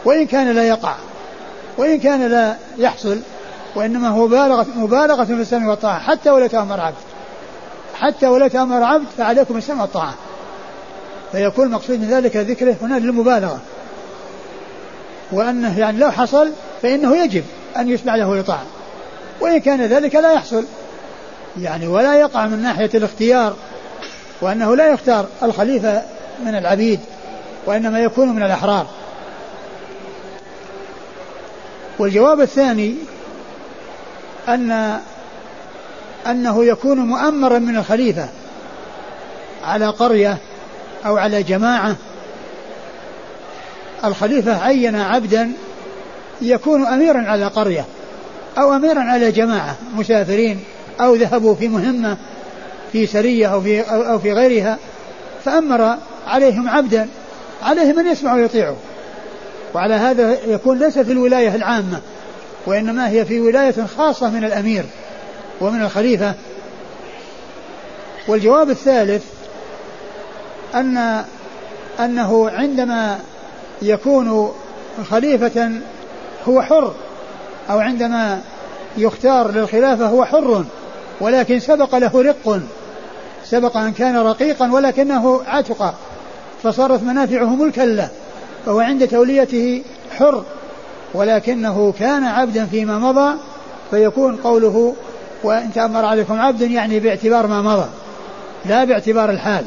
وإن 0.06 0.25
كان 0.25 0.56
لا 0.56 0.68
يقع 0.68 0.96
وإن 1.77 2.00
كان 2.00 2.27
لا 2.27 2.56
يحصل 2.77 3.20
وإنما 3.75 4.10
هو 4.10 4.27
مبالغة, 4.27 4.66
مبالغة 4.75 5.24
في 5.24 5.34
السمع 5.34 5.70
والطاعة 5.70 6.00
حتى 6.00 6.30
ولو 6.30 6.48
تأمر 6.48 6.80
عبد. 6.80 6.96
حتى 7.96 8.27
ولو 8.27 8.48
تأمر 8.48 8.84
عبد 8.84 9.06
فعليكم 9.18 9.58
السمع 9.58 9.82
والطاعة. 9.82 10.13
فيكون 11.32 11.66
المقصود 11.66 12.00
من 12.00 12.08
ذلك 12.08 12.38
ذكره 12.38 12.75
هنا 12.82 12.96
للمبالغة. 13.00 13.60
وأنه 15.32 15.80
يعني 15.80 15.98
لو 15.98 16.12
حصل 16.12 16.51
فإنه 16.82 17.18
يجب 17.18 17.44
أن 17.77 17.89
يسمع 17.89 18.16
له 18.16 18.27
ويطاع. 18.27 18.60
وإن 19.42 19.58
كان 19.58 19.82
ذلك 19.82 20.16
لا 20.16 20.32
يحصل. 20.32 20.66
يعني 21.62 21.88
ولا 21.88 22.20
يقع 22.20 22.46
من 22.46 22.62
ناحية 22.62 22.89
الاختيار. 22.94 23.56
وأنه 24.42 24.75
لا 24.75 24.88
يختار 24.88 25.25
الخليفة 25.44 26.01
من 26.46 26.56
العبيد. 26.56 27.00
وإنما 27.66 28.00
يكون 28.00 28.30
من 28.36 28.44
الأحرار. 28.44 28.88
والجواب 32.00 32.42
الثاني 32.42 32.96
أن 34.48 35.00
أنه 36.27 36.66
يكون 36.66 36.98
مؤمرا 36.98 37.60
من 37.60 37.77
الخليفة 37.77 38.30
على 39.63 39.88
قرية 39.88 40.38
أو 41.06 41.18
على 41.18 41.44
جماعة. 41.44 41.96
الخليفة 44.04 44.63
عين 44.63 44.96
عبدا 44.96 45.51
يكون 46.42 46.86
أميرا 46.86 47.30
على 47.30 47.48
قرية 47.48 47.86
أو 48.58 48.75
أميرا 48.75 49.00
على 49.00 49.32
جماعة 49.32 49.75
مسافرين 49.96 50.63
أو 51.01 51.16
ذهبوا 51.16 51.56
في 51.56 51.68
مهمة 51.68 52.18
في 52.92 53.06
سرية 53.06 53.54
أو 53.54 53.62
في, 53.62 53.82
أو 53.82 54.20
في 54.20 54.34
غيرها. 54.34 54.77
فأمر 55.46 55.98
عليهم 56.27 56.70
عبدا 56.70 57.08
عليه 57.63 57.94
من 57.94 58.08
يسمع 58.08 58.34
ويطيعه 58.34 58.75
وعلى 59.78 59.94
هذا 59.94 60.38
يكون 60.48 60.80
ليس 60.80 61.00
في 61.00 61.12
الولاية 61.12 61.56
العامة 61.56 62.02
وإنما 62.66 63.10
هي 63.10 63.26
في 63.26 63.40
ولاية 63.40 63.86
خاصة 63.98 64.30
من 64.30 64.44
الأمير 64.44 64.86
ومن 65.62 65.82
الخليفة. 65.82 66.34
والجواب 68.28 68.70
الثالث 68.70 69.24
أن 70.76 71.24
أنه 72.00 72.50
عندما 72.50 73.20
يكون 73.82 74.52
خليفة 75.10 75.72
هو 76.48 76.62
حر 76.62 76.94
أو 77.70 77.80
عندما 77.80 78.42
يختار 78.98 79.52
للخلافة 79.52 80.06
هو 80.06 80.26
حر 80.26 80.66
ولكن 81.22 81.60
سبق 81.60 81.96
له 81.96 82.22
رق 82.22 82.62
سبق 83.46 83.78
أن 83.78 83.94
كان 83.94 84.18
رقيقا 84.18 84.72
ولكنه 84.72 85.42
عتق 85.48 85.94
فصارت 86.64 87.04
منافعه 87.04 87.56
ملكا 87.56 87.82
له 87.82 88.10
فهو 88.66 88.80
عند 88.80 89.08
توليته 89.08 89.82
حر 90.18 90.44
ولكنه 91.14 91.94
كان 92.00 92.24
عبدا 92.24 92.66
فيما 92.66 93.00
مضى 93.00 93.38
فيكون 93.92 94.36
قوله 94.36 94.96
وإن 95.44 95.74
تأمر 95.74 96.06
عليكم 96.06 96.40
عبد 96.40 96.62
يعني 96.62 97.00
باعتبار 97.00 97.48
ما 97.48 97.62
مضى 97.62 97.88
لا 98.66 98.84
باعتبار 98.84 99.30
الحال. 99.30 99.66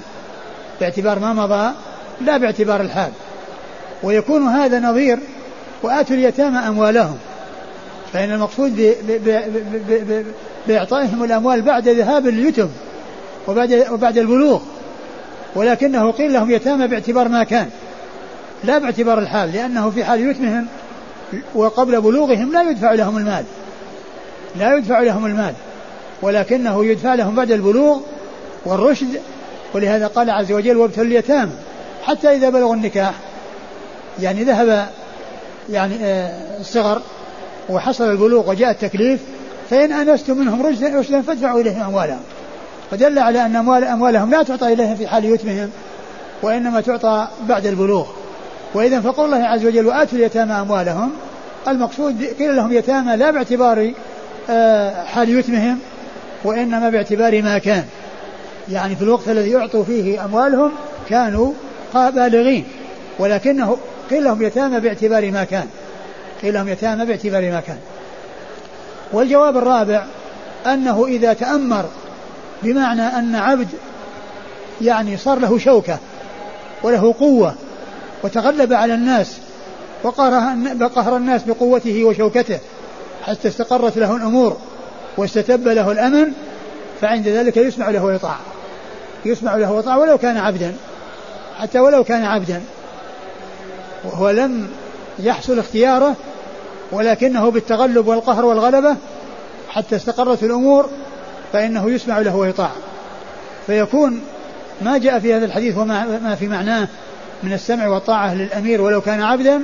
باعتبار 0.81 1.19
ما 1.19 1.33
مضى 1.33 1.71
لا 2.21 2.37
باعتبار 2.37 2.81
الحال. 2.81 3.11
ويكون 4.03 4.49
هذا 4.49 4.81
نظير 4.81 5.19
وآتوا 5.83 6.17
اليتامى 6.17 6.59
أموالهم. 6.59 7.19
فإن 8.13 8.33
المقصود 8.33 8.95
بإعطائهم 10.69 11.25
الأموال 11.25 11.63
بعد 11.63 11.89
ذهاب 11.89 12.27
اليتم 12.29 12.69
وبعد 13.49 13.87
وبعد 13.93 14.19
البلوغ 14.19 14.61
ولكنه 15.55 16.11
قيل 16.11 16.33
لهم 16.33 16.51
يتامى 16.51 16.87
باعتبار 16.87 17.29
ما 17.29 17.45
كان. 17.45 17.71
لا 18.65 18.79
باعتبار 18.79 19.19
الحال 19.19 19.53
لأنه 19.53 19.91
في 19.91 20.05
حال 20.05 20.31
يتمهم 20.31 20.67
وقبل 21.55 22.01
بلوغهم 22.01 22.53
لا 22.53 22.63
يدفع 22.63 22.93
لهم 22.93 23.17
المال. 23.17 23.45
لا 24.57 24.77
يدفع 24.77 25.01
لهم 25.01 25.27
المال 25.27 25.55
ولكنه 26.23 26.85
يدفع 26.85 27.15
لهم 27.15 27.35
بعد 27.35 27.51
البلوغ 27.51 27.99
والرشد. 28.65 29.21
ولهذا 29.75 30.07
قال 30.07 30.31
عز 30.31 30.53
وجل 30.53 30.77
وابتلوا 30.77 31.07
اليتامى 31.07 31.53
حتى 32.03 32.35
إذا 32.37 32.51
بلغوا 32.51 32.75
النكاح. 32.75 33.15
يعني 34.21 34.45
ذهب 34.45 34.89
يعني 35.71 35.95
آه، 36.03 36.61
الصغر 36.61 37.03
وحصل 37.69 38.11
البلوغ 38.11 38.51
وجاء 38.51 38.71
التكليف 38.71 39.21
فإن 39.71 39.93
أنستم 39.93 40.39
منهم 40.39 40.67
رشدا 40.67 41.23
فادفعوا 41.23 41.61
إليهم 41.61 41.83
أموالهم. 41.83 42.21
فدل 42.91 43.19
على 43.19 43.47
أن 43.47 43.57
أموال 43.57 43.85
أموالهم 43.85 44.31
لا 44.31 44.43
تعطى 44.43 44.73
إليهم 44.73 44.97
في 44.97 45.07
حال 45.07 45.25
يتمهم 45.25 45.71
وإنما 46.43 46.81
تعطى 46.81 47.29
بعد 47.49 47.67
البلوغ. 47.67 48.20
وإذا 48.75 49.01
فقول 49.01 49.35
الله 49.35 49.47
عز 49.47 49.67
وجل 49.67 49.87
وآتوا 49.87 50.19
اليتامى 50.19 50.53
أموالهم 50.53 51.13
المقصود 51.69 52.25
قيل 52.25 52.57
لهم 52.57 52.73
يتامى 52.73 53.17
لا 53.17 53.31
باعتبار 53.31 53.93
آه، 54.51 55.05
حال 55.05 55.39
يتمهم 55.39 55.79
وإنما 56.45 56.91
باعتبار 56.91 57.43
ما 57.43 57.59
كان. 57.59 57.85
يعني 58.69 58.97
في 58.97 59.03
الوقت 59.03 59.29
الذي 59.29 59.51
يعطوا 59.51 59.85
فيه 59.85 60.25
أموالهم 60.25 60.73
كانوا 61.09 61.53
بالغين 61.95 62.65
ولكنه 63.19 63.77
قيل 64.11 64.25
لهم 64.25 64.43
يتامى 64.43 64.81
باعتبار 64.81 65.31
ما 65.31 65.45
كان. 65.45 65.67
قيل 66.43 66.55
لهم 66.55 66.69
يتامى 66.69 67.05
باعتبار 67.07 67.43
ما 67.43 67.61
كان. 67.61 67.79
والجواب 69.13 69.57
الرابع 69.57 70.05
أنه 70.67 71.07
إذا 71.07 71.33
تأمر 71.33 71.85
بمعنى 72.63 73.03
أن 73.03 73.35
عبد 73.35 73.69
يعني 74.81 75.17
صار 75.17 75.39
له 75.39 75.59
شوكة 75.59 75.99
وله 76.83 77.15
قوة 77.21 77.55
وتغلب 78.23 78.73
على 78.73 78.95
الناس 78.95 79.37
وقهر 80.03 81.17
الناس 81.17 81.43
بقوته 81.43 82.05
وشوكته 82.05 82.59
حتى 83.27 83.49
استقرت 83.49 83.99
له 83.99 84.17
الأمور 84.17 84.57
واستتب 85.17 85.69
له 85.69 85.93
الأمن 85.93 86.33
فعند 87.01 87.29
ذلك 87.29 87.57
يسمع 87.57 87.91
له 87.91 88.05
ويطاع 88.05 88.37
يسمع 89.25 89.57
له 89.57 89.73
ويطاع 89.73 89.97
ولو 89.97 90.19
كان 90.19 90.37
عبدا 90.37 90.75
حتى 91.59 91.81
ولو 91.81 92.05
كان 92.05 92.25
عبدا. 92.25 92.63
وهو 94.05 94.31
لم 94.31 94.69
يحصل 95.19 95.59
اختياره 95.59 96.17
ولكنه 96.93 97.51
بالتغلب 97.51 98.07
والقهر 98.07 98.45
والغلبة 98.45 98.97
حتى 99.69 99.97
استقرت 99.97 100.43
الأمور 100.43 100.91
فإنه 101.53 101.91
يسمع 101.91 102.19
له 102.19 102.37
ويطاع 102.37 102.71
فيكون 103.67 104.21
ما 104.83 104.99
جاء 104.99 105.19
في 105.19 105.35
هذا 105.35 105.45
الحديث 105.45 105.79
وما 105.79 106.19
ما 106.23 106.35
في 106.35 106.49
معناه 106.49 106.89
من 107.43 107.53
السمع 107.53 107.89
والطاعة 107.89 108.35
للأمير 108.35 108.83
ولو 108.83 109.01
كان 109.01 109.23
عبدا 109.23 109.61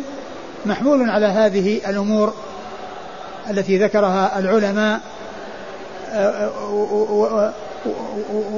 محمول 0.66 1.10
على 1.10 1.26
هذه 1.26 1.80
الأمور 1.88 2.34
التي 3.50 3.78
ذكرها 3.78 4.38
العلماء 4.38 5.00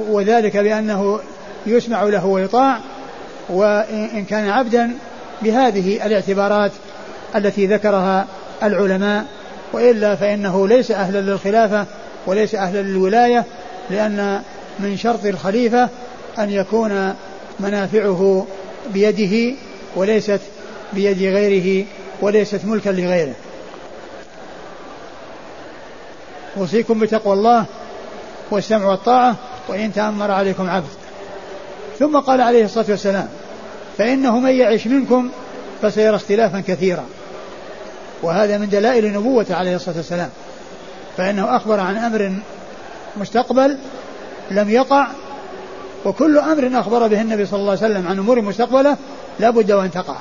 وذلك 0.09 0.57
بأنه 0.57 1.19
يسمع 1.67 2.03
له 2.03 2.25
ويطاع 2.25 2.79
وإن 3.49 4.25
كان 4.25 4.49
عبدا 4.49 4.91
بهذه 5.41 6.05
الاعتبارات 6.05 6.71
التي 7.35 7.67
ذكرها 7.67 8.27
العلماء 8.63 9.25
وإلا 9.73 10.15
فإنه 10.15 10.67
ليس 10.67 10.91
أهلا 10.91 11.19
للخلافة 11.19 11.85
وليس 12.27 12.55
أهلا 12.55 12.81
للولاية 12.81 13.45
لأن 13.89 14.41
من 14.79 14.97
شرط 14.97 15.25
الخليفة 15.25 15.89
أن 16.39 16.49
يكون 16.49 17.13
منافعه 17.59 18.47
بيده 18.93 19.55
وليست 19.95 20.39
بيد 20.93 21.23
غيره 21.23 21.85
وليست 22.21 22.65
ملكا 22.65 22.89
لغيره. 22.89 23.33
أوصيكم 26.57 26.99
بتقوى 26.99 27.33
الله 27.33 27.65
والسمع 28.51 28.85
والطاعة 28.85 29.35
وإن 29.67 29.93
تأمر 29.93 30.31
عليكم 30.31 30.69
عبد. 30.69 30.89
ثم 31.99 32.19
قال 32.19 32.41
عليه 32.41 32.65
الصلاة 32.65 32.85
والسلام 32.89 33.29
فإنه 33.97 34.39
من 34.39 34.51
يعش 34.51 34.87
منكم 34.87 35.29
فسيرى 35.81 36.15
اختلافا 36.15 36.59
كثيرا. 36.67 37.05
وهذا 38.21 38.57
من 38.57 38.69
دلائل 38.69 39.13
نبوته 39.13 39.55
عليه 39.55 39.75
الصلاة 39.75 39.97
والسلام. 39.97 40.29
فإنه 41.17 41.55
أخبر 41.55 41.79
عن 41.79 41.97
أمر 41.97 42.33
مستقبل 43.17 43.77
لم 44.51 44.69
يقع 44.69 45.07
وكل 46.05 46.37
أمر 46.37 46.79
أخبر 46.79 47.07
به 47.07 47.21
النبي 47.21 47.45
صلى 47.45 47.59
الله 47.59 47.71
عليه 47.71 47.81
وسلم 47.81 48.07
عن 48.07 48.19
أمور 48.19 48.41
مستقبلة 48.41 48.97
لا 49.39 49.49
بد 49.49 49.71
وأن 49.71 49.91
تقع. 49.91 50.15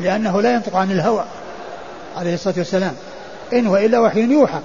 لأنه 0.00 0.42
لا 0.42 0.54
ينطق 0.54 0.76
عن 0.76 0.90
الهوى 0.90 1.24
عليه 2.16 2.34
الصلاة 2.34 2.54
والسلام. 2.58 2.94
إن 3.52 3.66
هو 3.66 3.76
إلا 3.76 3.98
وحي 3.98 4.20
يوحى. 4.20 4.60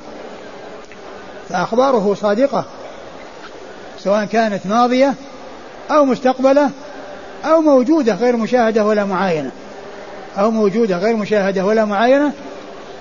فأخباره 1.49 2.13
صادقة. 2.21 2.65
سواء 3.99 4.25
كانت 4.25 4.65
ماضية 4.65 5.13
أو 5.91 6.05
مستقبلة 6.05 6.69
أو 7.45 7.61
موجودة 7.61 8.15
غير 8.15 8.37
مشاهدة 8.37 8.85
ولا 8.85 9.05
معاينة. 9.05 9.51
أو 10.37 10.51
موجودة 10.51 10.97
غير 10.97 11.15
مشاهدة 11.15 11.65
ولا 11.65 11.85
معاينة. 11.85 12.31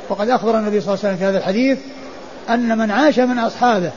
وقد 0.08 0.28
أخبر 0.28 0.58
النبي 0.58 0.80
صلى 0.80 0.94
الله 0.94 1.04
عليه 1.04 1.14
وسلم 1.14 1.16
في 1.16 1.24
هذا 1.24 1.38
الحديث 1.38 1.78
أن 2.50 2.78
من 2.78 2.90
عاش 2.90 3.18
من 3.18 3.38
أصحابه 3.38 3.90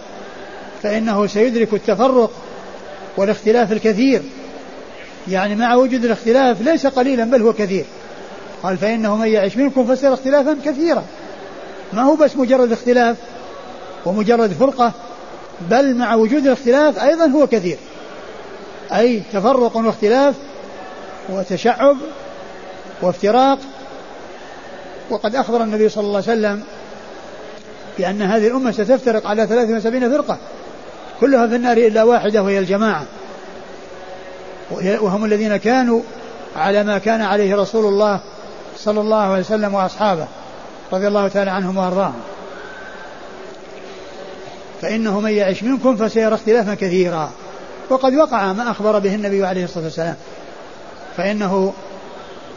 فإنه 0.84 1.28
سيدرك 1.28 1.73
التفرق 1.73 2.32
والاختلاف 3.17 3.71
الكثير. 3.71 4.21
يعني 5.27 5.56
مع 5.56 5.75
وجود 5.75 6.06
الاختلاف 6.06 6.62
ليس 6.62 6.88
قليلا 6.88 7.23
بل 7.23 7.41
هو 7.41 7.53
كثير. 7.53 7.86
قال 8.63 8.77
فإنه 8.77 9.15
من 9.15 9.27
يعيش 9.27 9.58
منكم 9.58 9.95
فسيرى 9.95 10.13
اختلافا 10.13 10.58
كثيرا. 10.65 11.03
ما 11.93 12.01
هو 12.01 12.15
بس 12.15 12.36
مجرد 12.36 12.71
اختلاف 12.71 13.17
ومجرد 14.06 14.51
فرقة 14.51 14.91
بل 15.69 15.95
مع 15.95 16.15
وجود 16.15 16.45
الاختلاف 16.45 16.99
أيضا 16.99 17.25
هو 17.25 17.47
كثير. 17.47 17.77
أي 18.93 19.21
تفرق 19.34 19.77
واختلاف 19.77 20.36
وتشعب 21.30 21.97
وافتراق. 23.01 23.60
وقد 25.10 25.36
أخبر 25.36 25.63
النبي 25.63 25.89
صلى 25.89 26.03
الله 26.03 26.23
عليه 26.27 26.39
وسلم 26.39 26.63
بأن 27.97 28.21
هذه 28.21 28.47
الأمة 28.47 28.71
ستفترق 28.71 29.27
على 29.27 29.47
73 29.47 30.10
فرقة. 30.10 30.38
كلها 31.21 31.47
في 31.47 31.56
النار 31.56 31.77
إلا 31.77 32.03
واحدة 32.03 32.43
وهي 32.43 32.60
الجماعة. 32.60 33.06
وهم 34.82 35.25
الذين 35.25 35.58
كانوا 35.58 36.01
على 36.56 36.84
ما 36.84 36.97
كان 36.97 37.21
عليه 37.21 37.56
رسول 37.56 37.86
الله 37.86 38.19
صلى 38.77 39.01
الله 39.01 39.17
عليه 39.17 39.39
وسلم 39.39 39.73
وأصحابه 39.73 40.27
رضي 40.93 41.08
الله 41.08 41.27
تعالى 41.27 41.51
عنهم 41.51 41.77
وأرضاهم. 41.77 42.21
فإنه 44.82 45.19
من 45.19 45.32
يعش 45.32 45.63
منكم 45.63 45.97
فسيرى 45.97 46.36
اختلافا 46.36 46.73
كثيرا. 46.73 47.32
وقد 47.89 48.13
وقع 48.13 48.53
ما 48.53 48.71
أخبر 48.71 48.99
به 48.99 49.15
النبي 49.15 49.45
عليه 49.45 49.63
الصلاة 49.63 49.84
والسلام. 49.84 50.15
فإنه 51.17 51.73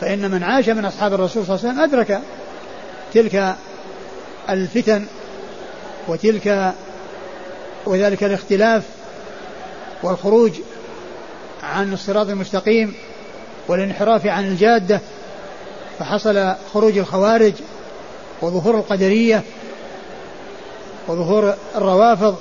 فإن 0.00 0.30
من 0.30 0.42
عاش 0.42 0.68
من 0.68 0.84
أصحاب 0.84 1.14
الرسول 1.14 1.46
صلى 1.46 1.56
الله 1.56 1.68
عليه 1.68 1.80
وسلم 1.80 1.84
أدرك 1.84 2.20
تلك 3.14 3.54
الفتن 4.50 5.04
وتلك 6.08 6.74
وذلك 7.86 8.24
الاختلاف 8.24 8.82
والخروج 10.02 10.52
عن 11.62 11.92
الصراط 11.92 12.28
المستقيم 12.28 12.94
والانحراف 13.68 14.26
عن 14.26 14.44
الجادة 14.44 15.00
فحصل 15.98 16.54
خروج 16.74 16.98
الخوارج 16.98 17.52
وظهور 18.42 18.76
القدرية 18.78 19.42
وظهور 21.08 21.54
الروافض 21.76 22.36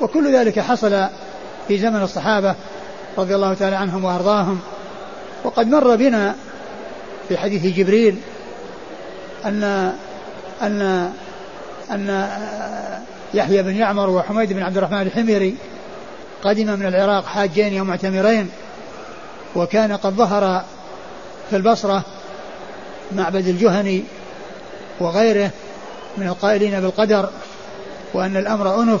وكل 0.00 0.36
ذلك 0.36 0.60
حصل 0.60 1.06
في 1.68 1.78
زمن 1.78 2.02
الصحابة 2.02 2.54
رضي 3.18 3.34
الله 3.34 3.54
تعالى 3.54 3.76
عنهم 3.76 4.04
وأرضاهم. 4.04 4.60
وقد 5.44 5.66
مر 5.66 5.96
بنا 5.96 6.34
في 7.28 7.36
حديث 7.36 7.76
جبريل 7.76 8.18
أن 9.44 9.92
أن 10.62 11.10
أن 11.90 12.28
يحيى 13.34 13.62
بن 13.62 13.76
يعمر 13.76 14.10
وحميد 14.10 14.52
بن 14.52 14.62
عبد 14.62 14.76
الرحمن 14.76 15.02
الحميري 15.02 15.54
قدم 16.44 16.66
من 16.66 16.86
العراق 16.86 17.26
حاجين 17.26 17.80
ومعتمرين 17.80 18.50
وكان 19.56 19.92
قد 19.92 20.12
ظهر 20.12 20.64
في 21.50 21.56
البصرة 21.56 22.04
معبد 23.12 23.48
الجهني 23.48 24.04
وغيره 25.00 25.50
من 26.16 26.26
القائلين 26.26 26.80
بالقدر 26.80 27.30
وأن 28.14 28.36
الأمر 28.36 28.82
أنف. 28.82 29.00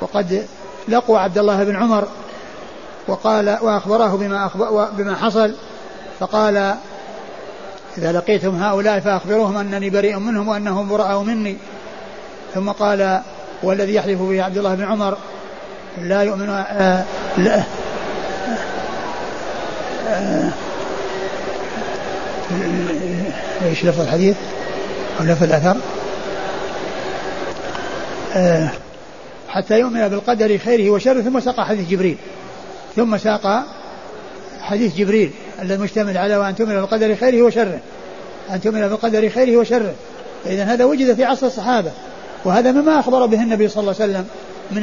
وقد 0.00 0.46
لقوا 0.88 1.18
عبد 1.18 1.38
الله 1.38 1.64
بن 1.64 1.76
عمر 1.76 2.08
وقال 3.08 3.58
وأخبره 3.62 4.16
بما, 4.16 4.46
أخبر 4.46 4.90
بما 4.90 5.16
حصل. 5.16 5.54
فقال 6.20 6.74
إذا 7.98 8.12
لقيتم 8.12 8.62
هؤلاء 8.62 9.00
فأخبروهم 9.00 9.56
أنني 9.56 9.90
بريء 9.90 10.18
منهم 10.18 10.48
وأنهم 10.48 10.88
براء 10.88 11.22
مني. 11.22 11.56
ثم 12.54 12.70
قال 12.70 13.20
والذي 13.62 13.94
يحلف 13.94 14.22
به 14.22 14.42
عبد 14.42 14.58
الله 14.58 14.74
بن 14.74 14.84
عمر 14.84 15.16
لا 16.02 16.22
يؤمن 16.22 16.48
آه 16.48 17.04
لا 17.38 17.62
آه 20.08 20.50
إيش 23.64 23.84
لفظ 23.84 24.00
الحديث؟ 24.00 24.36
أو 25.20 25.24
لفظ 25.24 25.42
الأثر؟ 25.42 25.76
آه 28.34 28.68
حتى 29.48 29.80
يؤمن 29.80 30.08
بالقدر 30.08 30.58
خيره 30.58 30.90
وشره 30.90 31.20
ثم 31.20 31.40
ساق 31.40 31.60
حديث 31.60 31.88
جبريل 31.88 32.16
ثم 32.96 33.16
ساق 33.16 33.64
حديث 34.60 34.96
جبريل 34.96 35.30
الذي 35.62 35.82
مشتمل 35.82 36.18
على 36.18 36.36
وأن 36.36 36.56
تؤمن 36.56 36.74
بالقدر 36.74 37.16
خيره 37.16 37.42
وشره 37.42 37.80
أن 38.50 38.60
تؤمن 38.60 38.88
بالقدر 38.88 39.28
خيره 39.28 39.56
وشره. 39.56 39.94
فاذا 40.44 40.64
هذا 40.64 40.84
وجد 40.84 41.14
في 41.14 41.24
عصر 41.24 41.46
الصحابة. 41.46 41.90
وهذا 42.44 42.72
مما 42.72 43.00
أخبر 43.00 43.26
به 43.26 43.42
النبي 43.42 43.68
صلى 43.68 43.80
الله 43.80 43.94
عليه 44.00 44.12
وسلم 44.12 44.26
من 44.70 44.82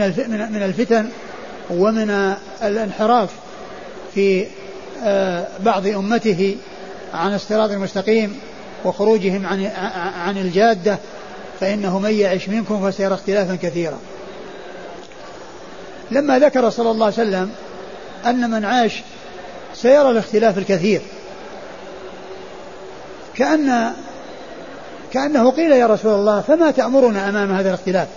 من 0.54 0.64
الفتن 0.64 1.10
ومن 1.70 2.36
الانحراف 2.64 3.30
في 4.14 4.46
آه، 5.04 5.48
بعض 5.60 5.88
أمته 5.88 6.56
عن 7.14 7.34
الصراط 7.34 7.72
المستقيم 7.72 8.40
وخروجهم 8.86 9.46
عن 9.46 9.66
عن 10.16 10.38
الجادة 10.38 10.98
فإنه 11.60 12.00
من 12.00 12.12
يعش 12.12 12.50
منكم 12.50 12.92
فسيرى 12.92 13.14
اختلافا 13.14 13.56
كثيرا. 13.56 14.00
لما 16.12 16.40
ذكر 16.40 16.70
صلى 16.70 16.92
الله 16.92 17.06
عليه 17.06 17.16
وسلم 17.16 17.52
أن 18.26 18.50
من 18.50 18.66
عاش 18.66 19.02
سيرى 19.74 20.10
الاختلاف 20.10 20.58
الكثير 20.58 21.02
كأن 23.36 23.94
كأنه 25.14 25.52
قيل 25.52 25.72
يا 25.72 25.88
رسول 25.88 26.14
الله 26.14 26.42
فما 26.42 26.72
تأمرنا 26.72 27.30
أمام 27.30 27.52
هذا 27.52 27.70
الاختلاف؟ 27.70 28.08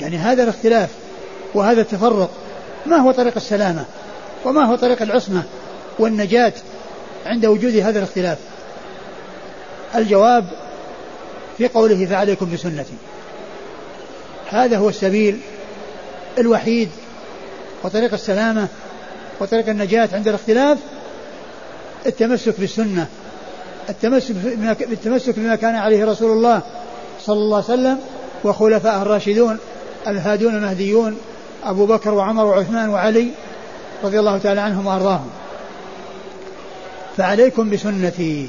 يعني 0.00 0.16
هذا 0.16 0.42
الاختلاف 0.42 0.90
وهذا 1.54 1.80
التفرق 1.80 2.30
ما 2.86 2.96
هو 2.96 3.12
طريق 3.12 3.32
السلامة؟ 3.36 3.84
وما 4.44 4.64
هو 4.64 4.76
طريق 4.76 5.02
العصمة 5.02 5.42
والنجاة 5.98 6.52
عند 7.26 7.46
وجود 7.46 7.76
هذا 7.76 7.98
الاختلاف؟ 7.98 8.38
الجواب 9.94 10.44
في 11.58 11.68
قوله 11.68 12.06
فعليكم 12.06 12.52
بسنتي. 12.52 12.94
هذا 14.50 14.78
هو 14.78 14.88
السبيل 14.88 15.40
الوحيد 16.38 16.88
وطريق 17.84 18.12
السلامة 18.12 18.68
وطريق 19.40 19.68
النجاة 19.68 20.08
عند 20.12 20.28
الاختلاف 20.28 20.78
التمسك 22.06 22.60
بالسنة 22.60 23.06
التمسك 23.88 24.34
بالتمسك 24.88 25.38
بما 25.38 25.56
كان 25.56 25.74
عليه 25.74 26.04
رسول 26.04 26.30
الله 26.30 26.62
صلى 27.20 27.36
الله 27.36 27.56
عليه 27.56 27.64
وسلم 27.64 27.98
وخلفاء 28.44 29.02
الراشدون 29.02 29.58
الهادون 30.06 30.56
المهديون 30.56 31.18
أبو 31.64 31.86
بكر 31.86 32.14
وعمر 32.14 32.44
وعثمان 32.44 32.88
وعلي 32.88 33.28
رضي 34.04 34.18
الله 34.18 34.38
تعالى 34.38 34.60
عنهم 34.60 34.86
وأرضاهم. 34.86 35.30
فعليكم 37.16 37.70
بسنتي. 37.70 38.48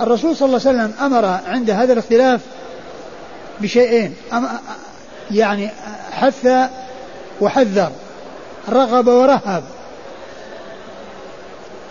الرسول 0.00 0.36
صلى 0.36 0.46
الله 0.46 0.60
عليه 0.66 0.78
وسلم 0.78 0.94
أمر 1.00 1.24
عند 1.46 1.70
هذا 1.70 1.92
الاختلاف 1.92 2.40
بشيئين. 3.60 4.14
يعني 5.30 5.70
حث 6.10 6.48
وحذر 7.40 7.90
رغب 8.68 9.06
ورهب. 9.08 9.64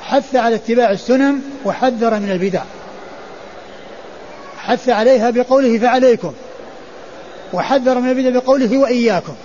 حث 0.06 0.36
على 0.36 0.56
اتباع 0.56 0.92
السنن 0.92 1.42
وحذر 1.66 2.20
من 2.20 2.32
البدع. 2.32 2.62
حث 4.58 4.90
عليها 4.90 5.30
بقوله 5.30 5.80
فعليكم. 5.80 6.34
وحذر 7.54 8.00
من 8.00 8.10
البدع 8.10 8.40
بقوله 8.40 8.78
وإياكم. 8.78 9.36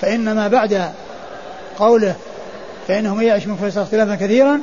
فإن 0.00 0.32
ما 0.32 0.48
بعد 0.48 0.90
قوله 1.78 2.14
فإنه 2.88 3.14
من 3.14 3.24
يعش 3.24 3.46
من 3.46 3.56
فيصل 3.56 3.80
اختلافا 3.80 4.14
كثيرا 4.14 4.60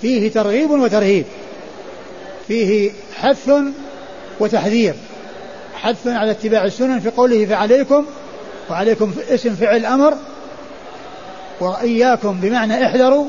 فيه 0.00 0.32
ترغيب 0.32 0.70
وترهيب. 0.70 1.24
فيه 2.48 2.90
حث 3.14 3.50
وتحذير. 4.40 4.94
حث 5.74 6.06
على 6.06 6.30
اتباع 6.30 6.64
السنن 6.64 7.00
في 7.00 7.10
قوله 7.10 7.46
فعليكم 7.46 8.06
وعليكم 8.70 9.14
اسم 9.30 9.54
فعل 9.54 9.86
أمر 9.86 10.14
وإياكم 11.60 12.40
بمعنى 12.40 12.86
احذروا 12.86 13.26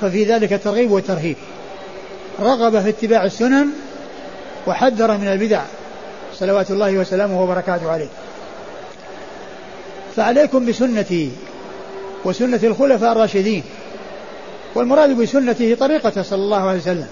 ففي 0.00 0.24
ذلك 0.24 0.52
الترغيب 0.52 0.90
والترهيب 0.90 1.36
رغب 2.40 2.80
في 2.82 2.88
اتباع 2.88 3.24
السنن 3.24 3.68
وحذر 4.66 5.16
من 5.16 5.28
البدع 5.28 5.62
صلوات 6.34 6.70
الله 6.70 6.98
وسلامه 6.98 7.42
وبركاته 7.42 7.90
عليه. 7.90 8.08
فعليكم 10.16 10.66
بسنتي 10.66 11.30
وسنة 12.24 12.60
الخلفاء 12.62 13.12
الراشدين 13.12 13.62
والمراد 14.74 15.10
بسنته 15.10 15.76
طريقته 15.80 16.22
صلى 16.22 16.42
الله 16.42 16.68
عليه 16.68 16.78
وسلم. 16.78 17.08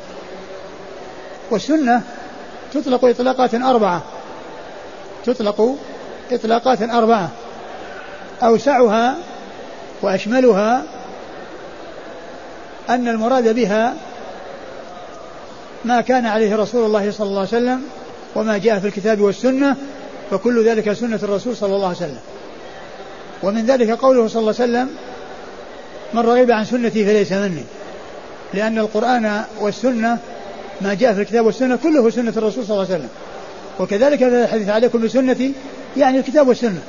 والسنة 1.50 2.02
تطلق 2.74 3.04
إطلاقات 3.04 3.54
أربعة 3.54 4.02
تطلق 5.24 5.76
إطلاقات 6.32 6.82
أربعة. 6.82 7.30
أوسعها 8.42 9.16
وأشملها 10.02 10.82
أن 12.90 13.08
المراد 13.08 13.54
بها 13.54 13.94
ما 15.84 16.00
كان 16.00 16.26
عليه 16.26 16.56
رسول 16.56 16.86
الله 16.86 17.10
صلى 17.10 17.26
الله 17.26 17.38
عليه 17.38 17.48
وسلم 17.48 17.82
وما 18.34 18.58
جاء 18.58 18.78
في 18.78 18.86
الكتاب 18.86 19.20
والسنة 19.20 19.76
فكل 20.30 20.68
ذلك 20.68 20.92
سنة 20.92 21.20
الرسول 21.22 21.56
صلى 21.56 21.76
الله 21.76 21.86
عليه 21.86 21.96
وسلم. 21.96 22.20
ومن 23.42 23.66
ذلك 23.66 23.90
قوله 23.90 24.28
صلى 24.28 24.40
الله 24.40 24.54
عليه 24.60 24.72
وسلم 24.72 24.88
من 26.14 26.20
رغب 26.20 26.50
عن 26.50 26.64
سنتي 26.64 27.06
فليس 27.06 27.32
مني. 27.32 27.64
لأن 28.54 28.78
القرآن 28.78 29.42
والسنة 29.60 30.18
ما 30.80 30.94
جاء 30.94 31.14
في 31.14 31.20
الكتاب 31.20 31.46
والسنة 31.46 31.76
كله 31.76 32.10
سنة 32.10 32.32
الرسول 32.36 32.64
صلى 32.64 32.74
الله 32.74 32.86
عليه 32.86 32.94
وسلم. 32.94 33.08
وكذلك 33.80 34.22
الحديث 34.22 34.68
عليكم 34.68 35.02
بسنتي 35.02 35.52
يعني 35.96 36.18
الكتاب 36.18 36.48
والسنة. 36.48 36.82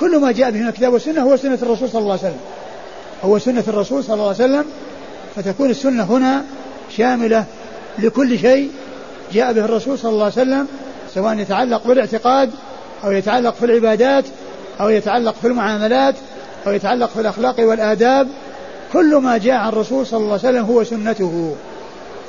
كل 0.00 0.18
ما 0.18 0.32
جاء 0.32 0.50
به 0.50 0.60
من 0.60 0.68
الكتاب 0.68 0.92
والسنة 0.92 1.22
هو 1.22 1.36
سنة 1.36 1.58
الرسول 1.62 1.88
صلى 1.88 2.00
الله 2.00 2.12
عليه 2.12 2.22
وسلم. 2.22 2.40
هو 3.24 3.38
سنة 3.38 3.64
الرسول 3.68 4.04
صلى 4.04 4.14
الله 4.14 4.26
عليه 4.26 4.36
وسلم 4.36 4.64
فتكون 5.36 5.70
السنة 5.70 6.04
هنا 6.04 6.44
شاملة 6.96 7.44
لكل 7.98 8.38
شيء 8.38 8.70
جاء 9.32 9.52
به 9.52 9.64
الرسول 9.64 9.98
صلى 9.98 10.10
الله 10.10 10.24
عليه 10.24 10.34
وسلم 10.34 10.66
سواء 11.14 11.38
يتعلق 11.38 11.86
بالاعتقاد 11.86 12.50
أو 13.04 13.12
يتعلق 13.12 13.54
في 13.54 13.64
العبادات 13.64 14.24
أو 14.80 14.88
يتعلق 14.88 15.34
في 15.42 15.46
المعاملات 15.46 16.14
أو 16.66 16.72
يتعلق 16.72 17.10
في 17.10 17.20
الأخلاق 17.20 17.60
والآداب 17.60 18.28
كل 18.92 19.16
ما 19.16 19.38
جاء 19.38 19.54
عن 19.54 19.68
الرسول 19.68 20.06
صلى 20.06 20.18
الله 20.18 20.38
عليه 20.44 20.48
وسلم 20.48 20.64
هو 20.64 20.84
سنته. 20.84 21.56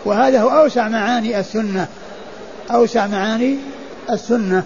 وهذا 0.06 0.42
هو 0.42 0.50
أوسع 0.50 0.88
معاني 0.88 1.40
السنة 1.40 1.88
أوسع 2.72 3.08
معاني 3.08 3.56
السنة. 4.10 4.64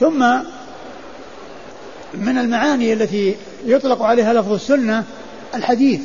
ثم 0.00 0.24
من 2.18 2.38
المعاني 2.38 2.92
التي 2.92 3.36
يطلق 3.66 4.02
عليها 4.02 4.32
لفظ 4.32 4.52
السنة 4.52 5.04
الحديث. 5.54 6.00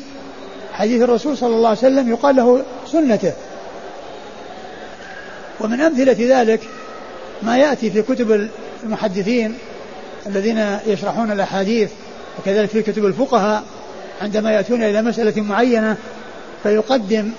حديث 0.72 1.02
الرسول 1.02 1.36
صلى 1.36 1.54
الله 1.56 1.68
عليه 1.68 1.78
وسلم 1.78 2.10
يقال 2.10 2.36
له 2.36 2.62
سنته. 2.92 3.32
ومن 5.60 5.80
أمثلة 5.80 6.16
ذلك 6.18 6.60
ما 7.42 7.58
يأتي 7.58 7.90
في 7.90 8.02
كتب 8.02 8.48
المحدثين 8.84 9.54
الذين 10.26 10.78
يشرحون 10.86 11.32
الأحاديث 11.32 11.90
وكذلك 12.38 12.68
في 12.68 12.82
كتب 12.82 13.06
الفقهاء 13.06 13.62
عندما 14.22 14.52
يأتون 14.52 14.82
إلى 14.82 15.02
مسألة 15.02 15.42
معينة 15.42 15.96
فيقدم 16.62 17.30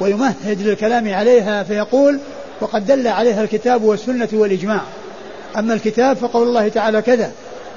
ويمهد 0.00 0.62
للكلام 0.62 1.14
عليها 1.14 1.62
فيقول 1.62 2.18
وقد 2.60 2.86
دل 2.86 3.08
عليها 3.08 3.42
الكتاب 3.44 3.82
والسنة 3.82 4.28
والإجماع. 4.32 4.80
أما 5.58 5.74
الكتاب 5.74 6.16
فقول 6.16 6.48
الله 6.48 6.68
تعالى 6.68 7.02
كذا. 7.02 7.32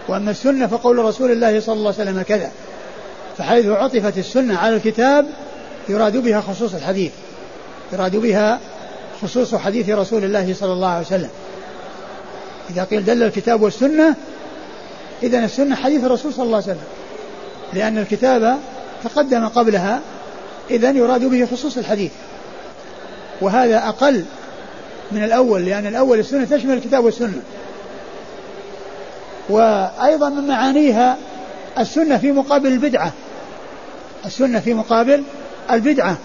وأما 0.07 0.31
السنة 0.31 0.67
فقول 0.67 0.97
رسول 0.97 1.31
الله 1.31 1.59
صلى 1.59 1.73
الله 1.73 1.93
عليه 1.99 2.11
وسلم 2.11 2.21
كذا 2.21 2.51
فحيث 3.37 3.65
عطفت 3.65 4.17
السنة 4.17 4.57
على 4.57 4.75
الكتاب 4.75 5.25
يراد 5.89 6.17
بها 6.17 6.41
خصوص 6.41 6.73
الحديث 6.73 7.11
يراد 7.93 8.15
بها 8.15 8.59
خصوص 9.21 9.55
حديث 9.55 9.89
رسول 9.89 10.23
الله 10.23 10.53
صلى 10.53 10.73
الله 10.73 10.87
عليه 10.87 11.05
وسلم. 11.05 11.29
إذا 12.69 12.83
قيل 12.83 13.05
دل 13.05 13.23
الكتاب 13.23 13.61
والسنة 13.61 14.15
إذا 15.23 15.45
السنة 15.45 15.75
حديث 15.75 16.03
الرسول 16.03 16.33
صلى 16.33 16.45
الله 16.45 16.55
عليه 16.55 16.65
وسلم 16.65 16.87
لأن 17.73 17.97
الكتاب 17.97 18.57
تقدم 19.03 19.47
قبلها 19.47 20.01
إذا 20.71 20.91
يراد 20.91 21.25
به 21.25 21.47
خصوص 21.51 21.77
الحديث. 21.77 22.11
وهذا 23.41 23.87
أقل 23.87 24.25
من 25.11 25.23
الأول 25.23 25.65
لأن 25.65 25.87
الأول 25.87 26.19
السنة 26.19 26.45
تشمل 26.45 26.73
الكتاب 26.73 27.05
والسنة. 27.05 27.41
وأيضا 29.49 30.29
من 30.29 30.47
معانيها 30.47 31.17
السنة 31.79 32.17
في 32.17 32.31
مقابل 32.31 32.67
البدعة. 32.67 33.11
السنة 34.25 34.59
في 34.59 34.73
مقابل 34.73 35.23
البدعة. 35.71 36.17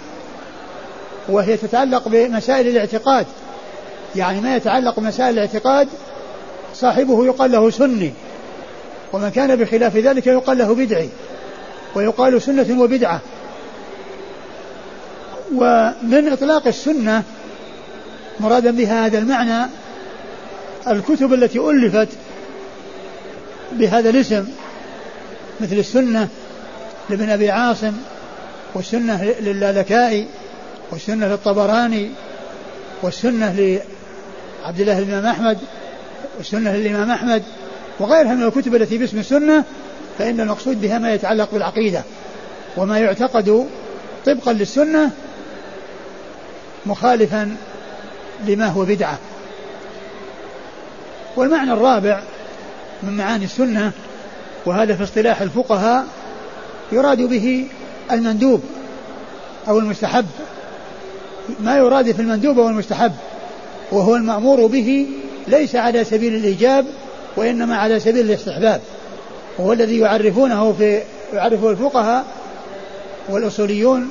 وهي 1.28 1.56
تتعلق 1.56 2.08
بمسائل 2.08 2.68
الاعتقاد. 2.68 3.26
يعني 4.16 4.40
ما 4.40 4.56
يتعلق 4.56 5.00
بمسائل 5.00 5.34
الاعتقاد 5.34 5.88
صاحبه 6.74 7.26
يقال 7.26 7.52
له 7.52 7.70
سني. 7.70 8.12
ومن 9.12 9.30
كان 9.30 9.56
بخلاف 9.56 9.96
ذلك 9.96 10.26
يقال 10.26 10.58
له 10.58 10.74
بدعي. 10.74 11.08
ويقال 11.94 12.42
سنة 12.42 12.80
وبدعة. 12.80 13.20
ومن 15.54 16.28
إطلاق 16.32 16.66
السنة 16.66 17.22
مرادا 18.40 18.70
بها 18.70 19.06
هذا 19.06 19.18
المعنى 19.18 19.66
الكتب 20.88 21.34
التي 21.34 21.58
ألفت 21.58 22.08
بهذا 23.72 24.10
الاسم 24.10 24.48
مثل 25.60 25.76
السنة 25.76 26.28
لابن 27.10 27.30
أبي 27.30 27.50
عاصم 27.50 27.92
والسنة 28.74 29.24
للالكائي 29.40 30.26
والسنة 30.90 31.26
للطبراني 31.26 32.10
والسنة 33.02 33.52
لعبد 33.52 34.80
الله 34.80 34.98
الإمام 34.98 35.26
أحمد 35.26 35.58
والسنة 36.38 36.76
للإمام 36.76 37.10
أحمد 37.10 37.42
وغيرها 37.98 38.34
من 38.34 38.42
الكتب 38.42 38.74
التي 38.74 38.98
باسم 38.98 39.18
السنة 39.18 39.64
فإن 40.18 40.40
المقصود 40.40 40.80
بها 40.80 40.98
ما 40.98 41.14
يتعلق 41.14 41.48
بالعقيدة 41.52 42.02
وما 42.76 42.98
يعتقد 42.98 43.66
طبقا 44.26 44.52
للسنة 44.52 45.10
مخالفا 46.86 47.56
لما 48.46 48.66
هو 48.66 48.84
بدعة. 48.84 49.18
والمعنى 51.36 51.72
الرابع 51.72 52.22
من 53.02 53.16
معاني 53.16 53.44
السنة 53.44 53.92
وهذا 54.66 54.94
في 54.94 55.02
اصطلاح 55.02 55.40
الفقهاء 55.42 56.06
يراد 56.92 57.22
به 57.22 57.66
المندوب 58.12 58.60
أو 59.68 59.78
المستحب. 59.78 60.26
ما 61.60 61.76
يراد 61.76 62.12
في 62.12 62.22
المندوب 62.22 62.58
أو 62.58 62.68
المستحب 62.68 63.12
وهو 63.92 64.16
المأمور 64.16 64.66
به 64.66 65.06
ليس 65.48 65.76
على 65.76 66.04
سبيل 66.04 66.34
الإيجاب 66.34 66.86
وإنما 67.36 67.76
على 67.76 68.00
سبيل 68.00 68.26
الاستحباب. 68.26 68.80
وهو 69.58 69.72
الذي 69.72 69.98
يعرفونه 69.98 70.72
في 70.72 71.02
يعرفه 71.32 71.70
الفقهاء 71.70 72.24
والأصوليون 73.28 74.10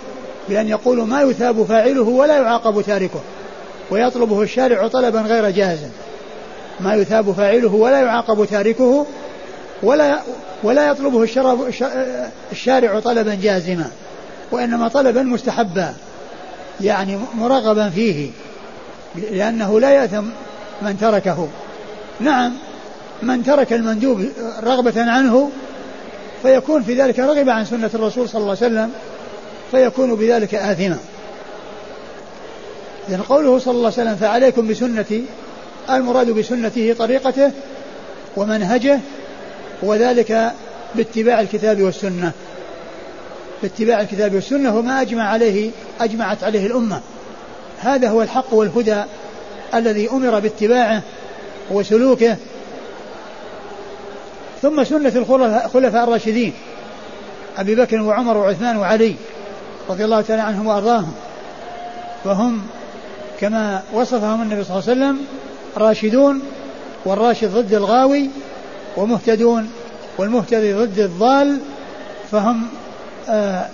بأن 0.50 0.68
يقولوا 0.68 1.06
ما 1.06 1.22
يثاب 1.22 1.64
فاعله 1.64 2.02
ولا 2.02 2.38
يعاقب 2.38 2.82
تاركه 2.82 3.22
ويطلبه 3.92 4.42
الشارع 4.42 4.88
طلبا 4.88 5.22
غير 5.22 5.50
جاهز. 5.50 5.80
ما 6.82 6.96
يثاب 6.96 7.32
فاعله 7.32 7.74
ولا 7.74 8.02
يعاقب 8.02 8.46
تاركه 8.46 9.06
ولا 9.84 10.20
ولا 10.64 10.88
يطلبه 10.88 11.28
الشارع 12.52 13.00
طلبا 13.00 13.38
جازما 13.42 13.92
وإنما 14.52 14.88
طلبا 14.88 15.24
مستحبا 15.24 15.94
يعني 16.82 17.18
مرغبا 17.38 17.90
فيه 17.90 18.30
لأنه 19.32 19.80
لا 19.80 19.90
يأثم 19.92 20.24
من 20.82 20.98
تركه. 21.02 21.48
نعم 22.20 22.54
من 23.24 23.44
ترك 23.44 23.74
المندوب 23.74 24.26
رغبة 24.64 25.12
عنه 25.12 25.50
فيكون 26.44 26.84
في 26.84 27.02
ذلك 27.02 27.20
رغب 27.20 27.50
عن 27.50 27.66
سنة 27.66 27.90
الرسول 27.94 28.30
صلى 28.30 28.42
الله 28.42 28.58
عليه 28.62 28.68
وسلم 28.68 28.92
فيكون 29.72 30.16
بذلك 30.16 30.56
آثما. 30.56 30.98
لأن 33.10 33.22
قوله 33.22 33.60
صلى 33.60 33.74
الله 33.74 33.94
عليه 33.98 34.02
وسلم 34.02 34.16
فعليكم 34.16 34.68
بسنتي 34.68 35.24
المراد 35.90 36.30
بسنته 36.30 36.96
طريقته 37.00 37.52
ومنهجه 38.38 39.00
وذلك 39.84 40.52
باتباع 40.96 41.42
الكتاب 41.42 41.82
والسنة. 41.82 42.32
باتباع 43.62 44.02
الكتاب 44.02 44.36
والسنة 44.36 44.78
وما 44.78 45.02
أجمع 45.02 45.24
عليه 45.24 45.72
أجمعت 46.02 46.44
عليه 46.44 46.66
الأمة. 46.66 47.02
هذا 47.80 48.10
هو 48.10 48.22
الحق 48.22 48.54
والهدى 48.54 49.04
الذي 49.74 50.10
أمر 50.10 50.40
باتباعه 50.40 51.02
وسلوكه. 51.72 52.36
ثم 54.62 54.84
سنة 54.84 55.14
الخلفاء 55.16 56.04
الراشدين 56.04 56.54
أبي 57.58 57.76
بكر 57.76 58.02
وعمر 58.02 58.38
وعثمان 58.38 58.78
وعلي 58.78 59.16
رضي 59.90 60.06
الله 60.06 60.22
تعالى 60.22 60.42
عنهم 60.42 60.68
وأرضاهم. 60.68 61.14
فهم 62.24 62.62
كما 63.40 63.84
وصفهم 63.94 64.42
النبي 64.42 64.64
صلى 64.64 64.80
الله 64.80 64.90
عليه 64.90 65.00
وسلم 65.02 65.26
راشدون 65.78 66.42
والراشد 67.06 67.48
ضد 67.48 67.74
الغاوي 67.74 68.30
ومهتدون 68.98 69.70
والمهتدي 70.18 70.74
ضد 70.74 71.00
الضال 71.00 71.58
فهم 72.32 72.68
آه 73.30 73.66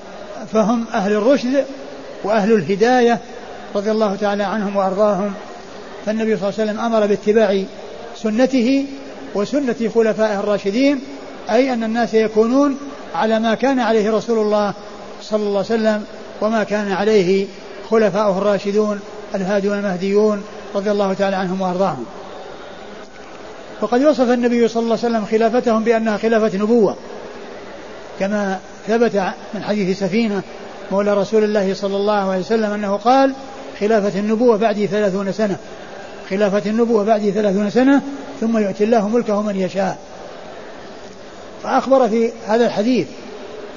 فهم 0.53 0.86
أهل 0.93 1.12
الرشد 1.12 1.65
وأهل 2.23 2.53
الهداية 2.53 3.19
رضي 3.75 3.91
الله 3.91 4.15
تعالى 4.15 4.43
عنهم 4.43 4.75
وأرضاهم. 4.75 5.34
فالنبي 6.05 6.38
صلى 6.38 6.49
الله 6.49 6.60
عليه 6.60 6.71
وسلم 6.71 6.79
أمر 6.79 7.05
باتباع 7.05 7.63
سنته 8.15 8.86
وسنة 9.36 9.91
خلفائه 9.95 10.39
الراشدين 10.39 10.99
أي 11.51 11.73
أن 11.73 11.84
الناس 11.84 12.13
يكونون 12.13 12.77
على 13.15 13.39
ما 13.39 13.55
كان 13.55 13.79
عليه 13.79 14.12
رسول 14.12 14.39
الله 14.39 14.73
صلى 15.21 15.43
الله 15.43 15.49
عليه 15.58 15.60
وسلم 15.60 16.05
وما 16.41 16.63
كان 16.63 16.91
عليه 16.91 17.47
خلفاؤه 17.89 18.38
الراشدون 18.38 18.99
الهادون 19.36 19.77
المهديون 19.77 20.43
رضي 20.75 20.91
الله 20.91 21.13
تعالى 21.13 21.35
عنهم 21.35 21.61
وأرضاهم. 21.61 22.05
وقد 23.81 24.03
وصف 24.03 24.29
النبي 24.31 24.67
صلى 24.67 24.83
الله 24.83 24.97
عليه 25.03 25.07
وسلم 25.07 25.25
خلافتهم 25.25 25.83
بأنها 25.83 26.17
خلافة 26.17 26.57
نبوة. 26.57 26.95
كما 28.19 28.59
ثبت 28.88 29.15
من 29.53 29.63
حديث 29.63 29.99
سفينة 29.99 30.41
مولى 30.91 31.13
رسول 31.13 31.43
الله 31.43 31.73
صلى 31.73 31.95
الله 31.95 32.31
عليه 32.31 32.39
وسلم 32.39 32.71
أنه 32.71 32.95
قال 32.97 33.33
خلافة 33.79 34.19
النبوة 34.19 34.57
بعدي 34.57 34.88
ثلاثون 34.88 35.31
سنة. 35.31 35.57
خلافة 36.29 36.69
النبوة 36.69 37.03
بعدي 37.03 37.31
ثلاثون 37.31 37.69
سنة 37.69 38.01
ثم 38.41 38.57
يؤتي 38.57 38.83
الله 38.83 39.07
ملكه 39.07 39.41
من 39.41 39.55
يشاء. 39.55 39.97
فأخبر 41.63 42.09
في 42.09 42.31
هذا 42.47 42.65
الحديث 42.65 43.07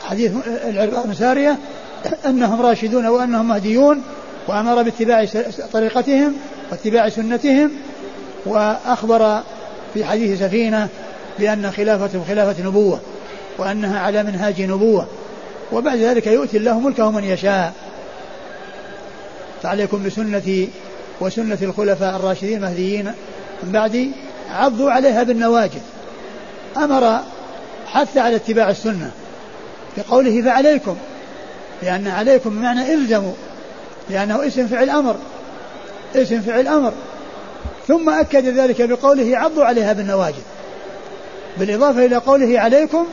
حديث 0.04 0.32
العرباء 0.46 1.06
بن 1.06 1.14
ساريه 1.14 1.56
أنهم 2.26 2.62
راشدون 2.62 3.06
وأنهم 3.06 3.48
مهديون 3.48 4.02
وأمر 4.48 4.82
باتباع 4.82 5.26
طريقتهم 5.72 6.34
واتباع 6.70 7.08
سنتهم 7.08 7.70
وأخبر 8.46 9.42
في 9.94 10.04
حديث 10.04 10.40
سفينة 10.40 10.88
بأن 11.38 11.70
خلافتهم 11.70 12.24
خلافة 12.28 12.64
نبوة 12.64 13.00
وأنها 13.58 14.00
على 14.00 14.22
منهاج 14.22 14.62
نبوة 14.62 15.06
وبعد 15.72 15.98
ذلك 15.98 16.26
يؤتي 16.26 16.56
الله 16.56 16.80
ملكه 16.80 17.10
من 17.10 17.24
يشاء. 17.24 17.72
فعليكم 19.62 20.04
بسنتي 20.04 20.68
وسنة 21.20 21.58
الخلفاء 21.62 22.16
الراشدين 22.16 22.56
المهديين 22.56 23.12
من 23.62 23.72
بعدي 23.72 24.10
عضوا 24.50 24.90
عليها 24.90 25.22
بالنواجذ. 25.22 25.80
أمر 26.76 27.20
حث 27.86 28.16
على 28.16 28.36
اتباع 28.36 28.70
السنة 28.70 29.10
بقوله 29.96 30.42
فعليكم 30.42 30.96
لأن 31.82 32.08
عليكم 32.08 32.50
بمعنى 32.50 32.94
إلزموا 32.94 33.32
لأنه 34.10 34.46
اسم 34.46 34.66
فعل 34.66 34.90
أمر. 34.90 35.16
اسم 36.16 36.40
فعل 36.40 36.68
أمر. 36.68 36.92
ثم 37.88 38.10
أكد 38.10 38.44
ذلك 38.44 38.82
بقوله 38.82 39.38
عضوا 39.38 39.64
عليها 39.64 39.92
بالنواجذ. 39.92 40.42
بالإضافة 41.58 42.04
إلى 42.04 42.16
قوله 42.16 42.60
عليكم 42.60 43.06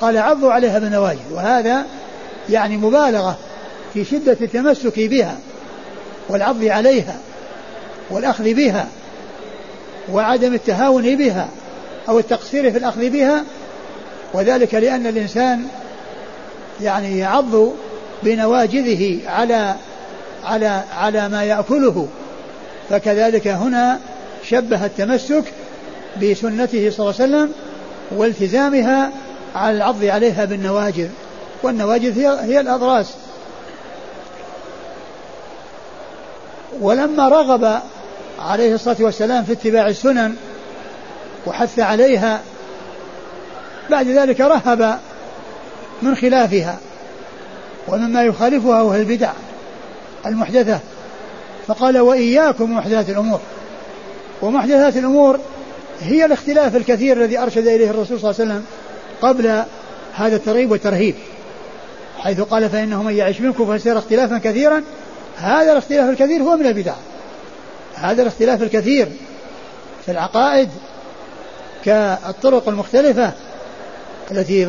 قال 0.00 0.18
عضوا 0.18 0.52
عليها 0.52 0.78
بالنواجذ. 0.78 1.32
وهذا 1.32 1.84
يعني 2.50 2.76
مبالغة 2.76 3.38
في 3.94 4.04
شدة 4.04 4.36
التمسك 4.40 5.00
بها 5.00 5.38
والعض 6.28 6.64
عليها 6.64 7.16
والأخذ 8.10 8.54
بها 8.54 8.86
وعدم 10.12 10.54
التهاون 10.54 11.16
بها 11.16 11.48
أو 12.08 12.18
التقصير 12.18 12.70
في 12.72 12.78
الأخذ 12.78 13.10
بها 13.10 13.44
وذلك 14.34 14.74
لأن 14.74 15.06
الإنسان 15.06 15.66
يعني 16.80 17.18
يعض 17.18 17.72
بنواجذه 18.22 19.18
على 19.26 19.74
على 20.44 20.82
على 20.96 21.28
ما 21.28 21.44
يأكله. 21.44 22.08
فكذلك 22.90 23.48
هنا 23.48 24.00
شبه 24.44 24.86
التمسك 24.86 25.44
بسنته 26.22 26.90
صلى 26.90 27.10
الله 27.10 27.14
عليه 27.20 27.24
وسلم 27.24 27.52
والتزامها 28.16 29.10
على 29.54 29.76
العض 29.76 30.04
عليها 30.04 30.44
بالنواجذ 30.44 31.08
والنواجذ 31.62 32.18
هي 32.18 32.40
هي 32.40 32.60
الأضراس. 32.60 33.14
ولما 36.80 37.28
رغب 37.28 37.80
عليه 38.38 38.74
الصلاة 38.74 38.96
والسلام 39.00 39.44
في 39.44 39.52
اتباع 39.52 39.88
السنن 39.88 40.36
وحث 41.46 41.78
عليها 41.78 42.40
بعد 43.90 44.08
ذلك 44.08 44.40
رهب 44.40 44.98
من 46.02 46.16
خلافها 46.16 46.78
ومما 47.88 48.24
يخالفها 48.24 48.82
وهي 48.82 49.00
البدع 49.00 49.30
المحدثة. 50.26 50.80
فقال 51.66 51.98
وإياكم 51.98 52.76
محدثات 52.76 53.08
الأمور. 53.08 53.40
ومحدثات 54.42 54.96
الأمور 54.96 55.38
هي 56.00 56.24
الاختلاف 56.24 56.76
الكثير 56.76 57.16
الذي 57.16 57.38
أرشد 57.38 57.66
إليه 57.66 57.90
الرسول 57.90 58.20
صلى 58.20 58.30
الله 58.30 58.40
عليه 58.40 58.52
وسلم 58.52 58.64
قبل 59.22 59.64
هذا 60.14 60.36
الترغيب 60.36 60.70
والترهيب. 60.70 61.14
حيث 62.18 62.40
قال 62.40 62.70
فإنه 62.70 63.02
من 63.02 63.16
يعيش 63.16 63.40
منكم 63.40 63.78
فسيرى 63.78 63.98
اختلافا 63.98 64.38
كثيرا. 64.38 64.82
هذا 65.36 65.72
الاختلاف 65.72 66.10
الكثير 66.10 66.42
هو 66.42 66.56
من 66.56 66.66
البدع. 66.66 66.94
هذا 67.94 68.22
الاختلاف 68.22 68.62
الكثير 68.62 69.08
في 70.04 70.12
العقائد 70.12 70.68
كالطرق 71.84 72.68
المختلفة 72.68 73.32
التي 74.30 74.64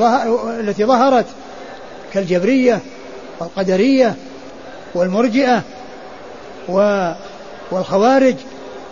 التي 0.60 0.86
ظهرت 0.86 1.26
كالجبرية 2.14 2.80
والقدرية 3.40 4.16
والمرجئة. 4.96 5.64
والخوارج 7.72 8.36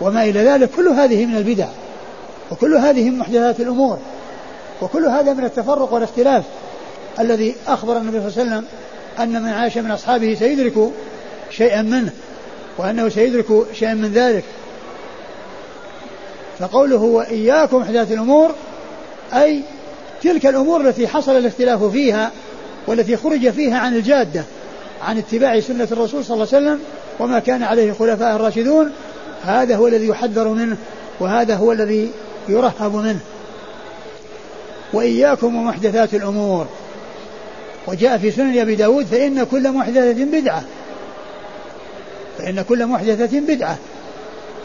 وما 0.00 0.24
إلى 0.24 0.40
ذلك 0.40 0.70
كل 0.70 0.88
هذه 0.88 1.26
من 1.26 1.36
البدع 1.36 1.68
وكل 2.50 2.74
هذه 2.74 3.10
من 3.10 3.18
محدثات 3.18 3.60
الأمور 3.60 3.98
وكل 4.82 5.06
هذا 5.06 5.32
من 5.32 5.44
التفرق 5.44 5.92
والاختلاف 5.92 6.44
الذي 7.20 7.54
أخبر 7.66 7.96
النبي 7.96 8.20
صلى 8.20 8.28
الله 8.28 8.40
عليه 8.40 8.50
وسلم 8.50 8.64
أن 9.18 9.42
من 9.42 9.48
عاش 9.48 9.78
من 9.78 9.90
أصحابه 9.90 10.34
سيدرك 10.34 10.90
شيئا 11.50 11.82
منه 11.82 12.12
وأنه 12.78 13.08
سيدرك 13.08 13.46
شيئا 13.72 13.94
من 13.94 14.12
ذلك. 14.12 14.44
فقوله 16.58 17.02
وإياكم 17.02 17.76
محدثات 17.76 18.12
الأمور 18.12 18.54
أي 19.32 19.62
تلك 20.22 20.46
الأمور 20.46 20.80
التي 20.80 21.08
حصل 21.08 21.36
الاختلاف 21.36 21.84
فيها 21.84 22.30
والتي 22.86 23.16
خرج 23.16 23.50
فيها 23.50 23.78
عن 23.78 23.96
الجادة 23.96 24.44
عن 25.02 25.18
اتباع 25.18 25.60
سنة 25.60 25.88
الرسول 25.92 26.24
صلى 26.24 26.34
الله 26.34 26.48
عليه 26.52 26.66
وسلم 26.66 26.80
وما 27.20 27.38
كان 27.38 27.62
عليه 27.62 27.92
خلفاء 27.92 28.36
الراشدون 28.36 28.92
هذا 29.44 29.76
هو 29.76 29.86
الذي 29.86 30.06
يحذر 30.06 30.48
منه 30.48 30.76
وهذا 31.20 31.56
هو 31.56 31.72
الذي 31.72 32.10
يرهب 32.48 32.96
منه. 32.96 33.20
وإياكم 34.92 35.56
ومحدثات 35.56 36.14
الأمور. 36.14 36.66
وجاء 37.86 38.18
في 38.18 38.30
سنن 38.30 38.58
أبي 38.58 38.74
داود 38.74 39.06
فإن 39.06 39.44
كل 39.44 39.72
محدثة 39.72 40.24
بدعة. 40.24 40.62
فإن 42.38 42.62
كل 42.62 42.86
محدثة 42.86 43.40
بدعة. 43.40 43.78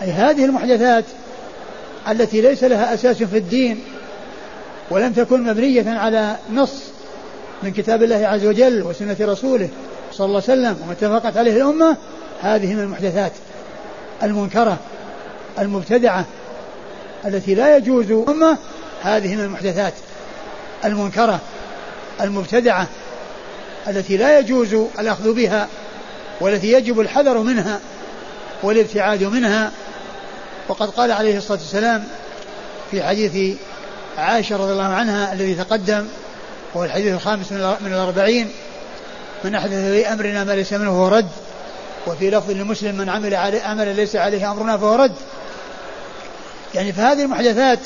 أي 0.02 0.12
هذه 0.12 0.46
المحدثات 0.46 1.06
التي 2.10 2.42
ليس 2.42 2.64
لها 2.64 2.94
أساس 2.94 3.24
في 3.24 3.38
الدين 3.38 3.84
ولم 4.92 5.14
تكن 5.14 5.44
مبنية 5.44 5.90
على 5.90 6.36
نص 6.54 6.84
من 7.64 7.72
كتاب 7.72 8.04
الله 8.04 8.28
عز 8.28 8.46
وجل 8.46 8.84
وسنة 8.84 9.16
رسوله 9.22 9.70
صلى 10.12 10.26
الله 10.26 10.44
عليه 10.48 10.60
وسلم 10.60 10.78
وما 10.84 10.92
اتفقت 10.92 11.38
عليه 11.38 11.58
الأمة 11.58 11.98
هذه 12.42 12.74
من 12.74 12.80
المحدثات 12.80 13.32
المنكرة 14.24 14.78
المبتدعة 15.60 16.26
التي 17.26 17.56
لا 17.56 17.78
يجوز 17.78 18.12
أمة 18.12 18.58
هذه 19.02 19.36
من 19.36 19.44
المحدثات 19.44 19.94
المنكرة 20.86 21.40
المبتدعة 22.22 22.88
التي 23.88 24.18
لا 24.18 24.40
يجوز 24.40 24.74
الأخذ 25.00 25.34
بها 25.34 25.68
والتي 26.42 26.72
يجب 26.72 27.00
الحذر 27.00 27.38
منها 27.38 27.80
والابتعاد 28.64 29.24
منها. 29.24 29.72
وقد 30.68 30.90
قال 30.90 31.12
عليه 31.12 31.38
الصلاة 31.38 31.58
والسلام 31.60 32.04
في 32.92 33.04
حديث 33.04 33.58
عائشة 34.18 34.58
رضي 34.58 34.72
الله 34.72 34.84
عنها 34.84 35.34
الذي 35.34 35.56
تقدم 35.56 36.08
وهو 36.74 36.86
الحديث 36.86 37.14
الخامس 37.14 37.52
من 37.52 37.94
الأربعين 37.94 38.50
من 39.44 39.56
أحدث 39.56 39.74
في 39.74 40.14
أمرنا 40.14 40.44
ما 40.44 40.52
ليس 40.52 40.74
منه 40.74 40.92
فهو 40.92 41.08
رد 41.08 41.30
وفي 42.08 42.30
لفظ 42.30 42.52
لمسلم 42.52 42.96
من 42.96 43.10
عمل 43.10 43.36
عليه 43.36 43.62
عمل 43.62 43.96
ليس 43.96 44.16
عليه 44.16 44.52
أمرنا 44.52 44.78
فهو 44.78 44.96
رد. 44.96 45.16
يعني 46.76 46.94
فهذه 46.94 47.22
المحدثات 47.22 47.80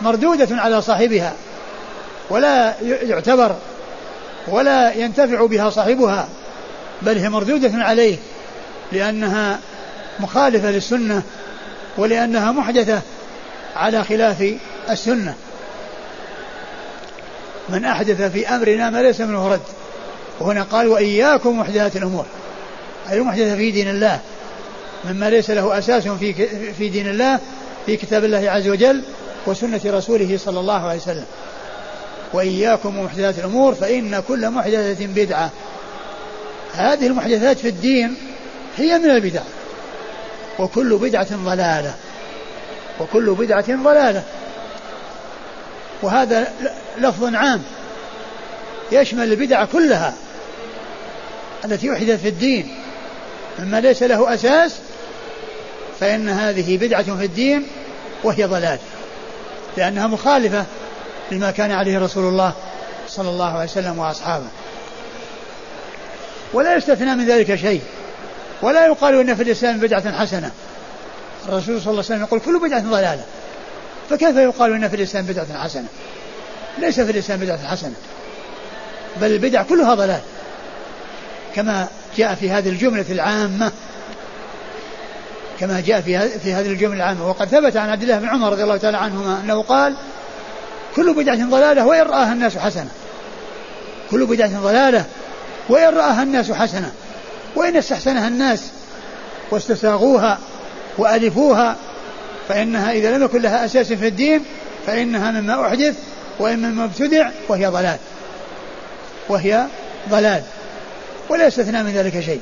مردودة 0.00 0.48
على 0.50 0.82
صاحبها 0.82 1.34
ولا 2.30 2.74
يعتبر 2.82 3.56
ولا 4.48 4.92
ينتفع 4.94 5.46
بها 5.46 5.70
صاحبها 5.70 6.28
بل 7.02 7.18
هي 7.18 7.28
مردودة 7.28 7.84
عليه 7.84 8.16
لأنها 8.92 9.58
مخالفة 10.20 10.70
للسنة 10.70 11.22
ولأنها 11.98 12.52
محدثة 12.52 13.00
على 13.76 14.04
خلاف 14.04 14.54
السنة. 14.90 15.34
من 17.68 17.84
أحدث 17.84 18.22
في 18.22 18.48
أمرنا 18.48 18.90
ما 18.90 19.02
ليس 19.02 19.20
منه 19.20 19.48
رد. 19.48 19.60
وهنا 20.40 20.62
قال 20.62 20.88
وإياكم 20.88 21.58
محدثات 21.58 21.96
الأمور 21.96 22.26
المحدثة 23.12 23.56
في 23.56 23.70
دين 23.70 23.90
الله 23.90 24.20
مما 25.04 25.30
ليس 25.30 25.50
له 25.50 25.78
أساس 25.78 26.08
في 26.08 26.32
في 26.72 26.88
دين 26.88 27.08
الله 27.08 27.38
في 27.86 27.96
كتاب 27.96 28.24
الله 28.24 28.50
عز 28.50 28.68
وجل 28.68 29.02
وسنة 29.46 29.80
رسوله 29.86 30.38
صلى 30.44 30.60
الله 30.60 30.88
عليه 30.88 31.00
وسلم. 31.00 31.24
وإياكم 32.32 32.98
ومحدثات 32.98 33.38
الأمور 33.38 33.74
فإن 33.74 34.22
كل 34.28 34.50
محدثة 34.50 35.06
بدعة. 35.06 35.50
هذه 36.74 37.06
المحدثات 37.06 37.58
في 37.58 37.68
الدين 37.68 38.16
هي 38.76 38.98
من 38.98 39.10
البدع. 39.10 39.42
وكل 40.58 40.96
بدعة 40.96 41.36
ضلالة. 41.36 41.94
وكل 43.00 43.30
بدعة 43.30 43.82
ضلالة. 43.84 44.22
وهذا 46.02 46.52
لفظ 46.98 47.34
عام 47.34 47.62
يشمل 48.92 49.32
البدع 49.32 49.64
كلها 49.64 50.14
التي 51.64 51.92
أحدثت 51.92 52.20
في 52.20 52.28
الدين. 52.28 52.79
مما 53.58 53.80
ليس 53.80 54.02
له 54.02 54.34
أساس 54.34 54.76
فإن 56.00 56.28
هذه 56.28 56.76
بدعة 56.76 57.16
في 57.16 57.24
الدين 57.24 57.66
وهي 58.24 58.44
ضلال 58.44 58.78
لأنها 59.76 60.06
مخالفة 60.06 60.64
لما 61.30 61.50
كان 61.50 61.70
عليه 61.70 61.98
رسول 61.98 62.24
الله 62.24 62.52
صلى 63.08 63.28
الله 63.28 63.52
عليه 63.52 63.70
وسلم 63.70 63.98
وأصحابه. 63.98 64.46
ولا 66.52 66.76
يستثنى 66.76 67.14
من 67.14 67.26
ذلك 67.26 67.54
شيء 67.54 67.82
ولا 68.62 68.86
يقال 68.86 69.20
إن 69.20 69.34
في 69.34 69.42
الإسلام 69.42 69.78
بدعة 69.78 70.18
حسنة. 70.18 70.50
الرسول 71.48 71.80
صلى 71.80 71.90
الله 71.90 71.90
عليه 71.90 71.98
وسلم 71.98 72.20
يقول 72.22 72.40
كل 72.40 72.68
بدعة 72.68 72.90
ضلالة 72.90 73.24
فكيف 74.10 74.36
يقال 74.36 74.72
إن 74.72 74.88
في 74.88 74.96
الإسلام 74.96 75.24
بدعة 75.24 75.62
حسنة؟ 75.64 75.88
ليس 76.78 77.00
في 77.00 77.10
الإسلام 77.12 77.40
بدعة 77.40 77.66
حسنة 77.66 77.94
بل 79.20 79.32
البدع 79.32 79.62
كلها 79.62 79.94
ضلال. 79.94 80.20
كما 81.54 81.88
جاء 82.20 82.34
في 82.34 82.50
هذه 82.50 82.68
الجملة 82.68 83.04
العامة 83.10 83.72
كما 85.60 85.80
جاء 85.80 86.00
في 86.00 86.28
في 86.28 86.52
هذه 86.52 86.66
الجملة 86.66 86.96
العامة. 86.96 87.28
وقد 87.28 87.48
ثبت 87.48 87.76
عن 87.76 87.90
عبد 87.90 88.02
الله 88.02 88.18
بن 88.18 88.28
عمر 88.28 88.52
رضي 88.52 88.62
الله 88.62 88.76
تعالى 88.76 88.96
عنهما 88.96 89.40
أنه 89.44 89.62
قال 89.62 89.94
كل 90.96 91.14
بدعة 91.14 91.50
ضلالة 91.50 91.86
وإن 91.86 92.02
رآها 92.02 92.32
الناس 92.32 92.58
حسنة. 92.58 92.90
كل 94.10 94.26
بدعة 94.26 94.60
ضلالة 94.60 95.04
وإن 95.68 95.94
رآها 95.94 96.22
الناس 96.22 96.52
حسنة. 96.52 96.92
وإن 97.56 97.76
استحسنها 97.76 98.28
الناس 98.28 98.70
واستساغوها 99.50 100.38
وألفوها 100.98 101.76
فإنها 102.48 102.92
إذا 102.92 103.16
لم 103.16 103.24
يكن 103.24 103.42
لها 103.42 103.64
أساس 103.64 103.92
في 103.92 104.06
الدين 104.06 104.44
فإنها 104.86 105.30
مما 105.30 105.66
أحدث 105.66 105.94
وإن 106.38 106.58
مما 106.58 106.84
ابتدع 106.84 107.30
وهي 107.48 107.66
ضلال. 107.66 107.98
وهي 109.28 109.66
ضلال. 110.10 110.42
ولا 111.30 111.46
يستثنى 111.46 111.82
من 111.82 111.90
ذلك 111.90 112.20
شيء. 112.20 112.40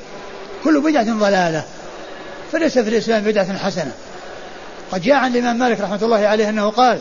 كل 0.63 0.81
بدعة 0.81 1.19
ضلالة. 1.19 1.63
فليس 2.51 2.79
في 2.79 2.89
الإسلام 2.89 3.23
بدعة 3.23 3.57
حسنة. 3.57 3.91
قد 4.91 5.01
جاء 5.01 5.15
عن 5.15 5.35
الإمام 5.35 5.59
مالك 5.59 5.81
رحمة 5.81 5.99
الله 6.01 6.27
عليه 6.27 6.49
أنه 6.49 6.69
قال 6.69 6.99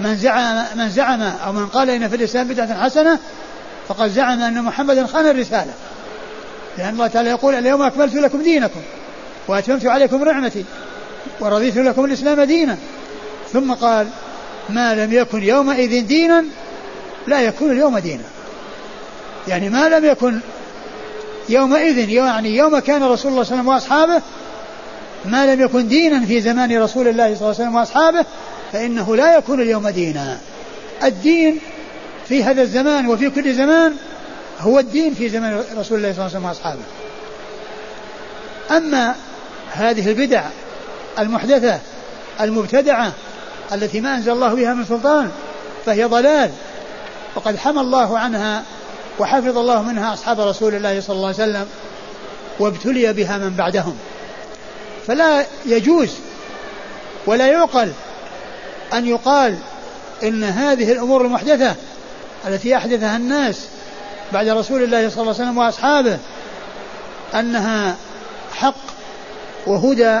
من 0.00 0.16
زعم 0.16 0.64
من 0.76 0.90
زعم 0.90 1.22
أو 1.22 1.52
من 1.52 1.66
قال 1.66 1.90
إن 1.90 2.08
في 2.08 2.16
الإسلام 2.16 2.48
بدعة 2.48 2.84
حسنة 2.84 3.18
فقد 3.88 4.08
زعم 4.08 4.42
أن 4.42 4.62
محمدا 4.62 5.06
خان 5.06 5.26
الرسالة. 5.26 5.72
لأن 6.78 6.88
الله 6.88 7.06
تعالى 7.06 7.30
يقول 7.30 7.54
اليوم 7.54 7.82
أكملت 7.82 8.14
لكم 8.14 8.42
دينكم 8.42 8.80
وأتممت 9.48 9.86
عليكم 9.86 10.24
نعمتي 10.24 10.64
ورضيت 11.40 11.76
لكم 11.76 12.04
الإسلام 12.04 12.40
دينا. 12.40 12.76
ثم 13.52 13.72
قال 13.72 14.08
ما 14.68 14.94
لم 14.94 15.12
يكن 15.12 15.42
يومئذ 15.42 16.06
دينا 16.06 16.44
لا 17.26 17.40
يكون 17.40 17.70
اليوم 17.70 17.98
دينا. 17.98 18.24
يعني 19.48 19.68
ما 19.68 19.88
لم 19.88 20.04
يكن 20.04 20.40
يومئذ 21.48 22.08
يعني 22.08 22.56
يوم 22.56 22.78
كان 22.78 23.02
رسول 23.02 23.32
الله 23.32 23.44
صلى 23.44 23.60
الله 23.60 23.62
عليه 23.62 23.62
وسلم 23.62 23.68
وأصحابه 23.68 24.22
ما 25.24 25.54
لم 25.54 25.60
يكن 25.60 25.88
دينا 25.88 26.26
في 26.26 26.40
زمان 26.40 26.82
رسول 26.82 27.08
الله 27.08 27.24
صلى 27.24 27.32
الله 27.34 27.46
عليه 27.46 27.54
وسلم 27.54 27.74
وأصحابه 27.74 28.24
فإنه 28.72 29.16
لا 29.16 29.36
يكون 29.36 29.60
اليوم 29.60 29.88
دينا 29.88 30.38
الدين 31.02 31.58
في 32.28 32.44
هذا 32.44 32.62
الزمان 32.62 33.06
وفي 33.06 33.30
كل 33.30 33.54
زمان 33.54 33.94
هو 34.60 34.78
الدين 34.78 35.14
في 35.14 35.28
زمان 35.28 35.64
رسول 35.76 35.76
الله 35.78 35.82
صلى 35.88 35.98
الله 35.98 36.10
عليه 36.10 36.24
وسلم 36.24 36.44
وأصحابه. 36.44 36.82
أما 38.70 39.14
هذه 39.72 40.08
البدع 40.08 40.44
المحدثة 41.18 41.78
المبتدعة 42.40 43.12
التي 43.72 44.00
ما 44.00 44.14
أنزل 44.14 44.32
الله 44.32 44.54
بها 44.54 44.74
من 44.74 44.84
سلطان 44.84 45.30
فهي 45.86 46.04
ضلال 46.04 46.50
وقد 47.34 47.56
حمى 47.56 47.80
الله 47.80 48.18
عنها 48.18 48.62
وحفظ 49.18 49.58
الله 49.58 49.82
منها 49.82 50.12
أصحاب 50.12 50.40
رسول 50.40 50.74
الله 50.74 51.00
صلى 51.00 51.16
الله 51.16 51.26
عليه 51.26 51.36
وسلم 51.36 51.66
وابتلي 52.58 53.12
بها 53.12 53.38
من 53.38 53.56
بعدهم. 53.56 53.96
فلا 55.06 55.46
يجوز 55.66 56.10
ولا 57.26 57.46
يعقل 57.46 57.92
أن 58.92 59.06
يقال 59.06 59.56
إن 60.22 60.44
هذه 60.44 60.92
الأمور 60.92 61.24
المحدثة 61.24 61.74
التي 62.48 62.76
أحدثها 62.76 63.16
الناس 63.16 63.66
بعد 64.32 64.48
رسول 64.48 64.82
الله 64.82 65.08
صلى 65.08 65.22
الله 65.22 65.34
عليه 65.34 65.44
وسلم 65.44 65.58
وأصحابه 65.58 66.18
أنها 67.34 67.96
حق 68.54 68.74
وهدى 69.66 70.20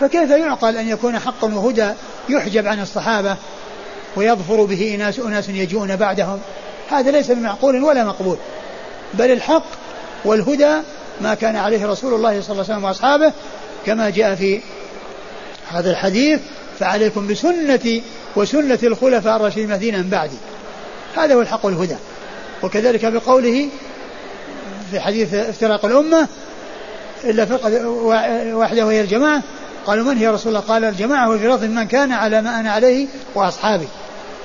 فكيف 0.00 0.30
يعقل 0.30 0.76
أن 0.76 0.88
يكون 0.88 1.18
حقا 1.18 1.54
وهدى 1.54 1.92
يحجب 2.28 2.66
عن 2.66 2.80
الصحابة 2.80 3.36
ويظفر 4.16 4.64
به 4.64 4.96
ناس 4.98 5.18
أناس 5.18 5.48
يجيئون 5.48 5.96
بعدهم؟ 5.96 6.40
هذا 6.90 7.10
ليس 7.10 7.30
بمعقول 7.30 7.82
ولا 7.82 8.04
مقبول. 8.04 8.36
بل 9.14 9.30
الحق 9.30 9.64
والهدى 10.24 10.76
ما 11.20 11.34
كان 11.34 11.56
عليه 11.56 11.86
رسول 11.86 12.14
الله 12.14 12.40
صلى 12.40 12.52
الله 12.52 12.64
عليه 12.64 12.74
وسلم 12.74 12.84
وأصحابه 12.84 13.32
كما 13.86 14.10
جاء 14.10 14.34
في 14.34 14.60
هذا 15.72 15.90
الحديث 15.90 16.40
فعليكم 16.78 17.26
بسنتي 17.26 18.02
وسنة 18.36 18.78
الخلفاء 18.82 19.36
الراشدين 19.36 19.64
المهديين 19.64 19.98
من 19.98 20.08
بعدي. 20.08 20.36
هذا 21.16 21.34
هو 21.34 21.40
الحق 21.40 21.66
والهدى. 21.66 21.96
وكذلك 22.62 23.06
بقوله 23.06 23.68
في 24.90 25.00
حديث 25.00 25.34
افتراق 25.34 25.84
الأمة 25.84 26.28
إلا 27.24 27.46
فرقة 27.46 27.88
واحدة 28.56 28.86
وهي 28.86 29.00
الجماعة. 29.00 29.42
قالوا 29.86 30.04
من 30.04 30.18
هي 30.18 30.28
رسول 30.28 30.48
الله؟ 30.56 30.66
قال 30.66 30.84
الجماعة 30.84 31.26
هو 31.26 31.58
من 31.58 31.86
كان 31.86 32.12
على 32.12 32.42
ما 32.42 32.60
أنا 32.60 32.72
عليه 32.72 33.06
وأصحابي. 33.34 33.88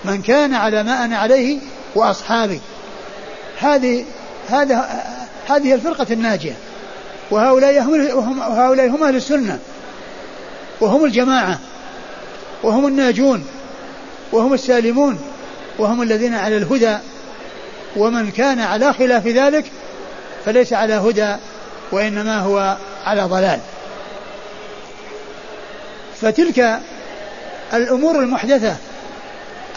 من 0.05 0.21
كان 0.21 0.53
على 0.53 0.83
ما 0.83 1.05
أنا 1.05 1.17
عليه 1.17 1.59
وأصحابي 1.95 2.61
هذه 3.59 4.05
هذا 4.49 5.03
هذه 5.47 5.73
الفرقة 5.73 6.07
الناجية. 6.11 6.55
وهؤلاء 7.31 7.79
هم 7.79 8.39
وهؤلاء 8.39 8.87
هم 8.87 9.03
أهل 9.03 9.15
السنة. 9.15 9.59
وهم 10.81 11.05
الجماعة. 11.05 11.59
وهم 12.63 12.87
الناجون. 12.87 13.47
وهم 14.31 14.53
السالمون. 14.53 15.19
وهم 15.79 16.01
الذين 16.01 16.33
على 16.33 16.57
الهدى. 16.57 16.97
ومن 17.95 18.31
كان 18.31 18.59
على 18.59 18.93
خلاف 18.93 19.27
ذلك 19.27 19.65
فليس 20.45 20.73
على 20.73 20.93
هدى 20.93 21.35
وإنما 21.91 22.39
هو 22.39 22.77
على 23.05 23.21
ضلال. 23.21 23.59
فتلك 26.21 26.79
الأمور 27.73 28.19
المحدثة 28.19 28.75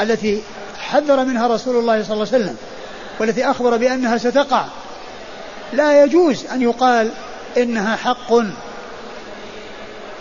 التي 0.01 0.43
حذر 0.79 1.25
منها 1.25 1.47
رسول 1.47 1.77
الله 1.77 2.03
صلى 2.03 2.13
الله 2.13 2.27
عليه 2.33 2.45
وسلم 2.45 2.57
والتي 3.21 3.51
أخبر 3.51 3.77
بأنها 3.77 4.19
ستقع. 4.19 4.65
لا 5.73 6.05
يجوز 6.05 6.47
أن 6.47 6.63
يقال 6.63 7.11
إنها 7.57 7.97
حق. 7.97 8.33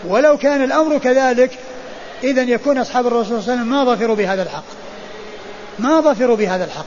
ولو 0.06 0.36
كان 0.36 0.64
الأمر 0.64 0.98
كذلك 0.98 1.58
إذا 2.24 2.42
يكون 2.42 2.78
أصحاب 2.78 3.06
الرسول 3.06 3.26
صلى 3.26 3.38
الله 3.38 3.52
عليه 3.52 3.62
وسلم 3.62 3.70
ما 3.70 3.94
ظفروا 3.94 4.16
بهذا 4.16 4.42
الحق. 4.42 4.64
ما 5.78 6.00
ظفروا 6.00 6.36
بهذا 6.36 6.64
الحق. 6.64 6.86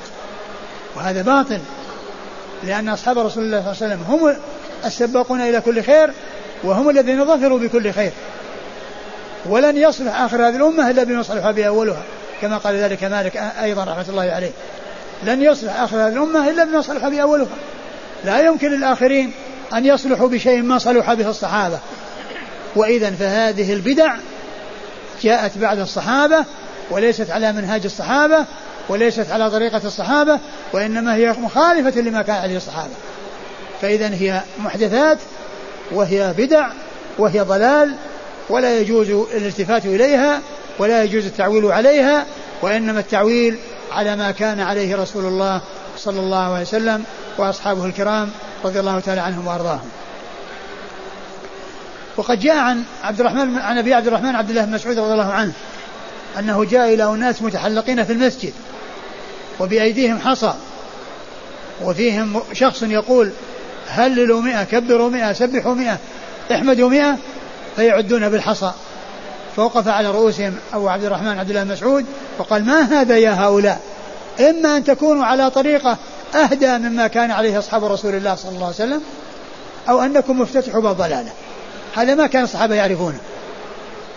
وهذا 0.95 1.21
باطل 1.21 1.59
لأن 2.63 2.89
أصحاب 2.89 3.19
رسول 3.19 3.43
الله 3.43 3.61
صلى 3.61 3.71
الله 3.71 3.83
عليه 3.83 3.95
وسلم 3.95 4.03
هم 4.09 4.35
السباقون 4.85 5.41
إلى 5.41 5.61
كل 5.61 5.83
خير 5.83 6.13
وهم 6.63 6.89
الذين 6.89 7.25
ظفروا 7.25 7.59
بكل 7.59 7.91
خير. 7.91 8.11
ولن 9.45 9.77
يصلح 9.77 10.21
آخر 10.21 10.47
هذه 10.47 10.55
الأمة 10.55 10.89
إلا 10.89 11.03
بما 11.03 11.23
صلح 11.23 11.51
به 11.51 11.67
أولها 11.67 12.03
كما 12.41 12.57
قال 12.57 12.75
ذلك 12.75 13.03
مالك 13.03 13.37
أيضا 13.37 13.83
رحمة 13.83 14.05
الله 14.09 14.23
عليه. 14.23 14.51
لن 15.23 15.41
يصلح 15.41 15.81
آخر 15.81 16.07
الأمة 16.07 16.49
إلا 16.49 16.63
بما 16.63 16.81
صلح 16.81 17.07
به 17.07 17.21
أولها 17.21 17.47
لا 18.25 18.39
يمكن 18.39 18.71
للآخرين 18.71 19.31
أن 19.73 19.85
يصلحوا 19.85 20.27
بشيء 20.27 20.61
ما 20.61 20.77
صلح 20.77 21.13
به 21.13 21.29
الصحابة. 21.29 21.79
وإذا 22.75 23.11
فهذه 23.11 23.73
البدع 23.73 24.15
جاءت 25.23 25.57
بعد 25.57 25.79
الصحابة 25.79 26.45
وليست 26.91 27.29
على 27.29 27.51
منهاج 27.51 27.81
الصحابة 27.85 28.45
وليست 28.89 29.31
على 29.31 29.51
طريقة 29.51 29.81
الصحابة 29.85 30.39
وإنما 30.73 31.15
هي 31.15 31.31
مخالفة 31.31 32.01
لما 32.01 32.21
كان 32.21 32.35
عليه 32.35 32.57
الصحابة. 32.57 32.93
فإذا 33.81 34.07
هي 34.07 34.41
محدثات 34.59 35.17
وهي 35.91 36.33
بدع 36.37 36.67
وهي 37.17 37.41
ضلال 37.41 37.95
ولا 38.49 38.79
يجوز 38.79 39.09
الالتفات 39.09 39.85
إليها 39.85 40.41
ولا 40.79 41.03
يجوز 41.03 41.25
التعويل 41.25 41.65
عليها 41.65 42.25
وإنما 42.61 42.99
التعويل 42.99 43.57
على 43.91 44.15
ما 44.15 44.31
كان 44.31 44.59
عليه 44.59 44.95
رسول 44.95 45.25
الله 45.25 45.61
صلى 45.97 46.19
الله 46.19 46.53
عليه 46.53 46.61
وسلم 46.61 47.03
وأصحابه 47.37 47.85
الكرام 47.85 48.29
رضي 48.65 48.79
الله 48.79 48.99
تعالى 48.99 49.21
عنهم 49.21 49.47
وأرضاهم. 49.47 49.89
وقد 52.17 52.39
جاء 52.39 52.57
عن 52.57 52.83
عبد 53.03 53.19
الرحمن 53.19 53.57
عن 53.57 53.77
أبي 53.77 53.93
عبد 53.93 54.07
الرحمن 54.07 54.35
عبد 54.35 54.49
الله 54.49 54.65
بن 54.65 54.71
مسعود 54.71 54.99
رضي 54.99 55.13
الله 55.13 55.31
عنه 55.31 55.53
أنه 56.39 56.63
جاء 56.63 56.93
إلى 56.93 57.03
أناس 57.03 57.41
متحلقين 57.41 58.03
في 58.03 58.13
المسجد 58.13 58.53
وبأيديهم 59.59 60.19
حصى 60.19 60.53
وفيهم 61.83 62.41
شخص 62.53 62.83
يقول 62.83 63.31
هللوا 63.87 64.41
مئة 64.41 64.63
كبروا 64.63 65.09
مئة 65.09 65.33
سبحوا 65.33 65.73
مئة 65.73 65.97
احمدوا 66.51 66.89
مئة 66.89 67.17
فيعدون 67.75 68.29
بالحصى. 68.29 68.71
فوقف 69.55 69.87
على 69.87 70.11
رؤوسهم 70.11 70.53
أبو 70.73 70.89
عبد 70.89 71.03
الرحمن 71.03 71.39
عبد 71.39 71.49
الله 71.49 71.63
مسعود 71.63 72.05
وقال 72.39 72.65
ما 72.65 72.81
هذا 72.81 73.17
يا 73.17 73.31
هؤلاء؟ 73.31 73.79
إما 74.39 74.77
أن 74.77 74.83
تكونوا 74.83 75.25
على 75.25 75.49
طريقة 75.49 75.97
أهدى 76.35 76.77
مما 76.77 77.07
كان 77.07 77.31
عليه 77.31 77.59
أصحاب 77.59 77.85
رسول 77.85 78.15
الله 78.15 78.35
صلى 78.35 78.51
الله 78.51 78.65
عليه 78.65 78.75
وسلم 78.75 79.01
أو 79.89 80.01
أنكم 80.01 80.41
مفتتحوا 80.41 80.81
باب 80.81 80.97
ضلالة. 80.97 81.31
هذا 81.95 82.15
ما 82.15 82.27
كان 82.27 82.43
الصحابة 82.43 82.75
يعرفونه. 82.75 83.19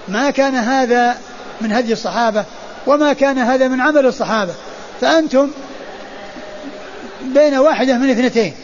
ما 0.09 0.31
كان 0.31 0.55
هذا 0.55 1.17
من 1.61 1.73
هدي 1.73 1.93
الصحابة 1.93 2.45
وما 2.87 3.13
كان 3.13 3.39
هذا 3.39 3.69
من 3.69 3.81
عمل 3.81 4.07
الصحابة. 4.07 4.55
فأنتم 5.01 5.51
بين 7.23 7.55
واحدة 7.55 7.99
من 7.99 8.11
اثنتين. 8.11 8.55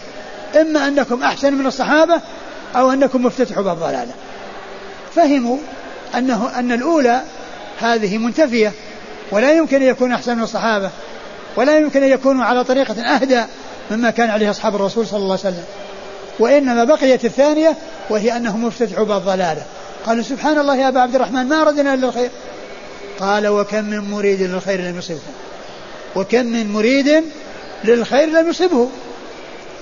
إما 0.61 0.89
أنكم 0.89 1.23
أحسن 1.23 1.55
من 1.55 1.67
الصحابة 1.67 2.21
أو 2.77 2.93
أنكم 2.93 3.25
مفتتحوا 3.25 3.63
باب 3.63 3.79
ضلالة. 3.79 4.13
فهموا 5.15 5.57
أنه 6.17 6.59
أن 6.59 6.73
الأولى 6.73 7.23
هذه 7.81 8.19
منتفية 8.19 8.73
ولا 9.31 9.53
يمكن 9.53 9.77
أن 9.77 9.89
يكون 9.89 10.13
أحسن 10.13 10.37
من 10.37 10.43
الصحابة 10.43 10.91
ولا 11.57 11.79
يمكن 11.79 12.03
أن 12.03 12.11
يكونوا 12.11 12.45
على 12.45 12.65
طريقة 12.65 13.03
أهدى 13.03 13.43
مما 13.91 14.11
كان 14.11 14.31
عليه 14.31 14.51
أصحاب 14.51 14.75
الرسول 14.75 15.07
صلى 15.07 15.19
الله 15.19 15.39
عليه 15.45 15.49
وسلم. 15.55 15.65
وإنما 16.39 16.85
بقيت 16.85 17.25
الثانية 17.25 17.77
وهي 18.11 18.37
أنهم 18.37 18.67
افتتحوا 18.67 19.05
باب 19.05 19.23
ضلالة 19.23 19.63
قالوا 20.07 20.23
سبحان 20.23 20.59
الله 20.59 20.77
يا 20.77 20.89
أبا 20.89 21.01
عبد 21.01 21.15
الرحمن 21.15 21.47
ما 21.47 21.63
أردنا 21.63 21.95
إلا 21.95 22.09
الخير. 22.09 22.31
قال 23.21 23.49
وكم 23.49 23.85
من 23.85 24.11
مريد 24.11 24.43
للخير 24.43 24.81
لم 24.81 24.99
يصبه. 24.99 25.19
وكم 26.17 26.47
من 26.47 26.73
مريد 26.73 27.25
للخير 27.85 28.29
لم 28.29 28.49
يصبه. 28.49 28.89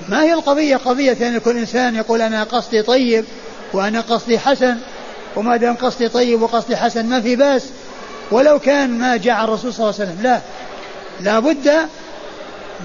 ما 0.09 0.23
هي 0.23 0.35
القضية؟ 0.35 0.77
قضية 0.77 1.29
أن 1.29 1.37
يكون 1.37 1.57
إنسان 1.57 1.95
يقول 1.95 2.23
أنا 2.23 2.45
قصدي 2.45 2.83
طيب 2.83 3.25
وأنا 3.73 4.01
قصدي 4.01 4.39
حسن. 4.39 4.77
وما 5.37 5.57
دام 5.57 5.75
قصدي 5.75 6.09
طيب 6.09 6.43
وقصدي 6.43 6.77
حسن 6.77 7.07
ما 7.07 7.21
في 7.21 7.37
بأس. 7.37 7.65
ولو 8.31 8.59
كان 8.59 8.91
ما 8.99 9.17
جاء 9.17 9.45
الرسول 9.45 9.75
صلى 9.75 9.91
الله 9.91 10.01
عليه 10.01 10.11
وسلم. 10.11 10.23
لا. 10.23 10.41
لا 11.21 11.39
بد 11.39 11.71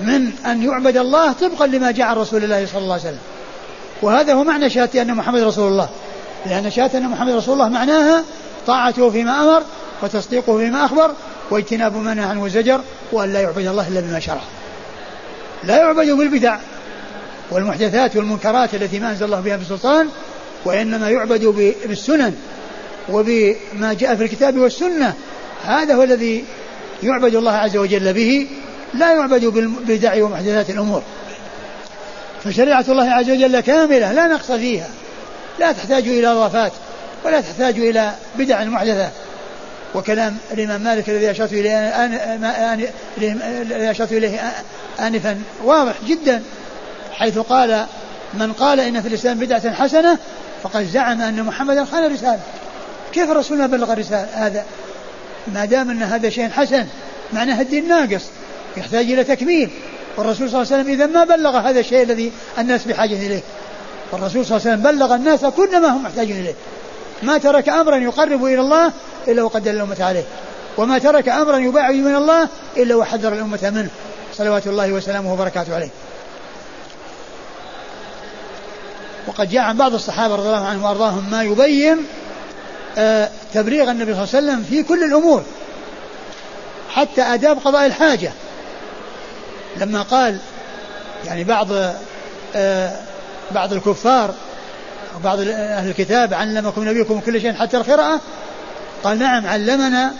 من 0.04 0.32
أن 0.46 0.64
يعبد 0.64 0.98
الله 0.98 1.32
طبقا 1.32 1.68
لما 1.68 1.92
جاء 1.92 2.18
رسول 2.18 2.44
الله 2.44 2.66
صلى 2.66 2.82
الله 2.82 2.94
عليه 2.94 3.04
وسلم. 3.04 3.20
وهذا 4.02 4.34
هو 4.34 4.44
معنى 4.44 4.70
شهادة 4.70 5.02
أن 5.02 5.16
محمد 5.16 5.42
رسول 5.42 5.68
الله. 5.72 5.90
لأن 6.46 6.72
شهادة 6.72 7.00
أن 7.00 7.10
محمد 7.10 7.34
رسول 7.34 7.54
الله 7.54 7.70
معناها 7.70 8.24
طاعته 8.68 9.10
فيما 9.10 9.42
أمر 9.42 9.64
وتصديقه 10.02 10.58
فيما 10.58 10.86
أخبر 10.86 11.12
واجتناب 11.50 11.96
ما 11.96 12.14
نهى 12.14 12.26
عنه 12.26 12.44
وزجر 12.44 12.82
وأن 13.12 13.34
لا 13.34 13.42
يعبد 13.42 13.68
الله 13.68 13.88
إلا 13.88 14.00
بما 14.00 14.20
شرع. 14.20 14.42
لا 15.64 15.78
يعبد 15.78 16.10
بالبدع 16.10 16.58
والمحدثات 17.52 18.16
والمنكرات 18.16 18.76
التي 18.76 19.00
ما 19.00 19.10
أنزل 19.10 19.26
الله 19.26 19.40
بها 19.40 19.58
بسلطان 19.58 20.10
وإنما 20.66 21.10
يعبد 21.10 21.46
بالسنن 21.88 22.36
وبما 23.10 23.94
جاء 23.94 24.16
في 24.16 24.24
الكتاب 24.24 24.58
والسنة. 24.58 25.14
هذا 25.66 25.96
هو 25.96 26.04
الذي 26.04 26.46
يعبد 27.04 27.36
الله 27.36 27.52
عز 27.52 27.78
وجل 27.78 28.14
به 28.14 28.48
لا 28.94 29.14
يعبد 29.14 29.46
بالبدع 29.46 30.24
ومحدثات 30.24 30.70
الأمور. 30.70 31.04
فشريعة 32.44 32.86
الله 32.90 33.10
عز 33.12 33.30
وجل 33.30 33.60
كاملة 33.60 34.12
لا 34.12 34.28
نقص 34.28 34.52
فيها. 34.52 34.90
لا 35.60 35.72
تحتاج 35.72 36.08
إلى 36.08 36.28
إضافات 36.28 36.72
ولا 37.26 37.42
تحتاج 37.42 37.80
إلى 37.80 38.12
بدع 38.36 38.64
محدثة. 38.64 39.10
وكلام 39.96 40.38
الإمام 40.52 40.82
مالك 40.82 41.10
الذي 41.10 41.32
أشرت 41.32 41.54
إليه 41.54 42.06
الذي 43.18 43.92
أشرت 43.92 44.12
إليه 44.12 44.54
آنفا 45.00 45.42
واضح 45.64 45.94
جدا 46.08 46.44
حيث 47.12 47.38
قال 47.38 47.86
من 48.34 48.54
قال 48.54 48.80
إن 48.80 49.02
في 49.02 49.08
الإسلام 49.08 49.40
بدعة 49.40 49.74
حسنة 49.74 50.18
فقد 50.64 50.84
زعم 50.84 51.22
أن 51.22 51.44
محمدا 51.44 51.86
خان 51.86 52.06
الرسالة 52.06 52.40
كيف 53.14 53.32
الرسول 53.32 53.58
ما 53.58 53.68
بلغ 53.68 53.94
الرسالة 53.94 54.28
هذا؟ 54.34 54.66
ما 55.54 55.66
دام 55.66 55.90
أن 55.90 56.04
هذا 56.04 56.30
شيء 56.30 56.50
حسن 56.50 56.86
معناه 57.34 57.62
الدين 57.62 57.88
ناقص 57.88 58.24
يحتاج 58.78 59.12
إلى 59.12 59.24
تكميل. 59.24 59.70
والرسول 60.18 60.50
صلى 60.50 60.62
الله 60.62 60.74
عليه 60.74 60.84
وسلم 60.84 60.94
إذا 60.94 61.06
ما 61.06 61.24
بلغ 61.24 61.58
هذا 61.58 61.80
الشيء 61.80 62.04
الذي 62.04 62.32
الناس 62.58 62.84
بحاجة 62.84 63.14
إليه. 63.14 63.42
والرسول 64.12 64.46
صلى 64.46 64.58
الله 64.58 64.70
عليه 64.70 64.82
وسلم 64.82 64.98
بلغ 64.98 65.16
الناس 65.16 65.46
كل 65.46 65.82
ما 65.82 65.88
هم 65.88 66.04
محتاجين 66.04 66.40
إليه. 66.40 66.54
ما 67.24 67.38
ترك 67.38 67.70
أمرا 67.70 67.98
يقرب 67.98 68.46
إلى 68.46 68.60
الله 68.60 68.92
إلا 69.28 69.44
وقد 69.44 69.64
دل 69.64 69.76
الأمة 69.76 69.98
عليه. 70.04 70.24
وما 70.78 70.98
ترك 70.98 71.30
أمرا 71.30 71.58
يباعد 71.58 71.96
من 71.96 72.16
الله 72.16 72.48
إلا 72.78 72.96
وحذر 72.96 73.34
الأمة 73.34 73.72
منه. 73.76 73.90
صلوات 74.38 74.68
الله 74.68 74.92
وسلامه 74.92 75.34
وبركاته 75.34 75.76
عليه. 75.76 75.90
وقد 79.28 79.50
جاء 79.50 79.62
عن 79.62 79.78
بعض 79.78 79.94
الصحابة 79.94 80.36
رضي 80.36 80.48
الله 80.48 80.66
عنهم 80.66 80.84
وأرضاهم 80.84 81.32
ما 81.32 81.44
يبين 81.44 81.98
آه، 82.98 83.30
تبليغ 83.54 83.92
النبي 83.92 84.14
صلى 84.14 84.24
الله 84.24 84.36
عليه 84.36 84.48
وسلم 84.48 84.64
في 84.64 84.84
كل 84.84 85.04
الأمور 85.04 85.44
حتى 86.90 87.22
آداب 87.22 87.58
قضاء 87.66 87.86
الحاجة. 87.86 88.32
لما 89.78 90.02
قال 90.02 90.38
يعني 91.26 91.44
بعض 91.44 91.68
آه، 92.56 92.92
بعض 93.52 93.74
الكفار 93.74 94.34
وبعض 95.16 95.40
أهل 95.40 95.90
الكتاب 95.90 96.34
علمكم 96.34 96.90
نبيكم 96.90 97.20
كل 97.20 97.42
شيء 97.42 97.54
حتى 97.54 97.78
القراءة 97.78 98.22
قال 99.04 99.20
نعم 99.20 99.48
علمنا 99.48 100.14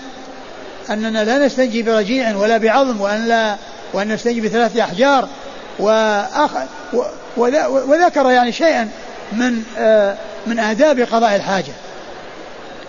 أننا 0.90 1.24
لا 1.24 1.46
نستنجي 1.46 1.84
برجيع 1.84 2.36
ولا 2.36 2.58
بعظم 2.58 3.02
وأن 3.02 3.26
لا 3.26 3.56
وأن 3.94 4.08
نستنجي 4.14 4.42
بثلاثة 4.42 4.84
أحجار 4.84 5.28
وذكر 7.38 8.32
يعني 8.32 8.52
شيئا 8.52 8.90
من 9.32 9.64
آه، 9.78 10.18
من 10.48 10.60
آداب 10.60 11.00
قضاء 11.00 11.36
الحاجة. 11.36 11.74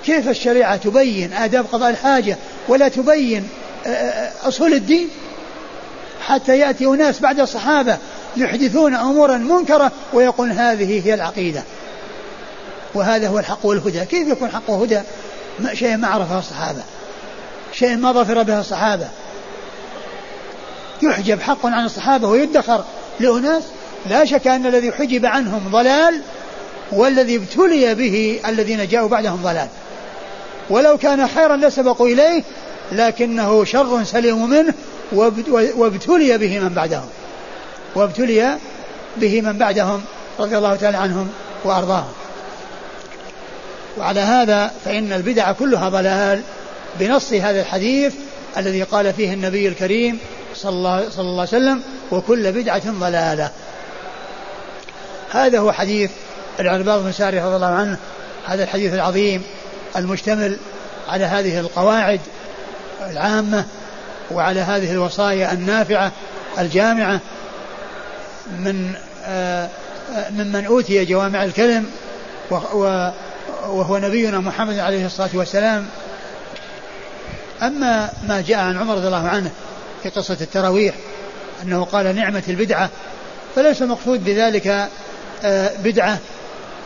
كيف 0.05 0.29
الشريعة 0.29 0.77
تبين 0.77 1.33
آداب 1.33 1.67
قضاء 1.73 1.91
الحاجة 1.91 2.37
ولا 2.69 2.89
تبين 2.89 3.49
آه، 3.87 3.89
آه، 3.89 4.49
أصول 4.49 4.73
الدين؟ 4.73 5.09
حتى 6.27 6.59
يأتي 6.59 6.87
أناس 6.87 7.21
بعد 7.21 7.41
الصحابة 7.41 7.99
يحدثون 8.37 8.95
أمورا 8.95 9.37
منكرة 9.37 9.93
ويقول 10.13 10.53
هذه 10.53 11.07
هي 11.07 11.15
العقيدة. 11.15 11.63
وهذا 12.95 13.29
هو 13.29 13.39
الحق 13.39 13.67
والهدى. 13.67 14.05
كيف 14.05 14.29
يكون 14.29 14.51
حق 14.51 14.71
وهدى؟ 14.71 15.01
شيء 15.73 15.97
ما 15.97 16.09
عرفه 16.09 16.39
الصحابة. 16.39 16.83
شيء 17.73 17.97
ما 17.97 18.13
ظفر 18.13 18.43
به 18.43 18.61
الصحابة. 18.61 19.09
يحجب 21.03 21.41
حق 21.41 21.67
عن 21.67 21.85
الصحابة 21.85 22.29
ويدخر. 22.29 22.85
لأناس 23.21 23.63
لا 24.11 24.25
شك 24.25 24.47
أن 24.47 24.67
الذي 24.67 24.93
حجب 24.93 25.27
عنهم 25.27 25.69
ضلال 25.71 26.21
والذي 26.93 27.37
ابتلي 27.37 27.95
به 27.95 28.41
الذين 28.47 28.89
جاءوا 28.89 29.09
بعدهم 29.09 29.43
ضلال. 29.43 29.69
ولو 30.71 30.99
كان 30.99 31.29
خيرا 31.29 31.57
لسبقوا 31.57 32.09
إليه 32.09 32.43
لكنه 32.93 33.65
شر 33.65 34.05
سليم 34.05 34.51
منه 34.51 34.75
وابتلي 35.77 36.39
به 36.39 36.59
من 36.59 36.69
بعدهم. 36.69 37.09
وابتلي 37.95 38.59
به 39.17 39.41
من 39.41 39.59
بعدهم 39.59 40.03
رضي 40.39 40.59
الله 40.59 40.77
تعالى 40.77 40.97
عنهم 40.97 41.29
وأرضاهم. 41.65 42.13
وعلى 43.99 44.21
هذا 44.21 44.73
فإن 44.85 45.13
البدع 45.13 45.53
كلها 45.53 45.89
ضلال 45.89 46.43
بنص 47.01 47.33
هذا 47.33 47.61
الحديث 47.61 48.15
الذي 48.57 48.83
قال 48.83 49.13
فيه 49.13 49.35
النبي 49.35 49.69
الكريم 49.69 50.19
صلى 50.55 50.71
الله, 50.71 51.11
صلى 51.11 51.21
الله 51.21 51.41
عليه 51.41 51.43
وسلم 51.43 51.83
وكل 52.11 52.53
بدعة 52.53 52.91
ضلالة. 52.91 53.51
هذا 55.31 55.59
هو 55.59 55.73
حديث 55.73 56.11
العرباض 56.61 57.03
بن 57.03 57.13
ساري 57.13 57.41
رضي 57.41 57.57
الله 57.57 57.67
عنه. 57.67 57.99
هذا 58.47 58.65
الحديث 58.65 58.95
العظيم 58.95 59.43
المشتمل 59.97 60.59
على 61.09 61.25
هذه 61.25 61.61
القواعد 61.61 62.21
العامة 63.11 63.65
وعلى 64.31 64.61
هذه 64.61 64.93
الوصايا 64.93 65.53
النافعة 65.53 66.13
الجامعة 66.59 67.21
من 68.59 68.95
آه، 69.25 69.69
ممن 70.31 70.67
أوتي 70.67 71.05
جوامع 71.05 71.45
الكلم 71.45 71.87
وهو 72.51 73.99
نبينا 73.99 74.41
محمد 74.41 74.79
عليه 74.79 75.07
الصلاة 75.07 75.31
والسلام. 75.35 75.87
أما 77.63 78.11
ما 78.29 78.41
جاء 78.47 78.59
عن 78.59 78.79
عمر 78.79 78.95
رضي 78.95 79.07
الله 79.07 79.29
عنه 79.29 79.51
في 80.05 80.11
قصة 80.11 80.37
التراويح 80.41 80.95
أنه 81.63 81.85
قال 81.85 82.17
نعمة 82.17 82.43
البدعة 82.49 82.91
فليس 83.57 83.83
المقصود 83.83 84.25
بذلك 84.25 84.89
آه، 85.45 85.71
بدعة 85.85 86.19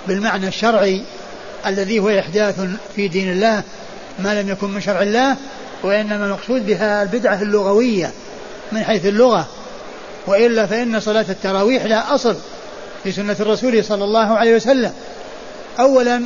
بالمعنى 0.08 0.48
الشرعي 0.48 1.02
الذي 1.66 1.98
هو 1.98 2.18
إحداث 2.18 2.60
في 2.96 3.08
دين 3.08 3.32
الله 3.32 3.62
ما 4.18 4.40
لم 4.40 4.48
يكن 4.48 4.70
من 4.70 4.80
شرع 4.80 5.02
الله 5.02 5.36
وإنما 5.82 6.26
المقصود 6.26 6.66
بها 6.66 7.02
البدعة 7.02 7.42
اللغوية 7.42 8.10
من 8.72 8.84
حيث 8.84 9.06
اللغة. 9.06 9.46
وإلا 10.26 10.66
فإن 10.66 11.00
صلاة 11.00 11.24
التراويح 11.28 11.84
لا 11.84 12.14
أصل 12.14 12.36
في 13.04 13.12
سنة 13.12 13.36
الرسول 13.40 13.84
صلى 13.84 14.04
الله 14.04 14.36
عليه 14.36 14.56
وسلم. 14.56 14.92
أولا 15.80 16.22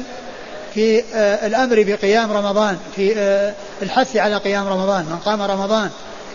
في 0.74 1.02
آه، 1.14 1.46
الأمر 1.46 1.82
بقيام 1.82 2.32
رمضان 2.32 2.78
في 2.96 3.14
آه، 3.16 3.54
الحث 3.82 4.16
على 4.16 4.36
قيام 4.36 4.68
رمضان 4.68 5.04
من 5.04 5.16
قام 5.24 5.42
رمضان. 5.42 5.90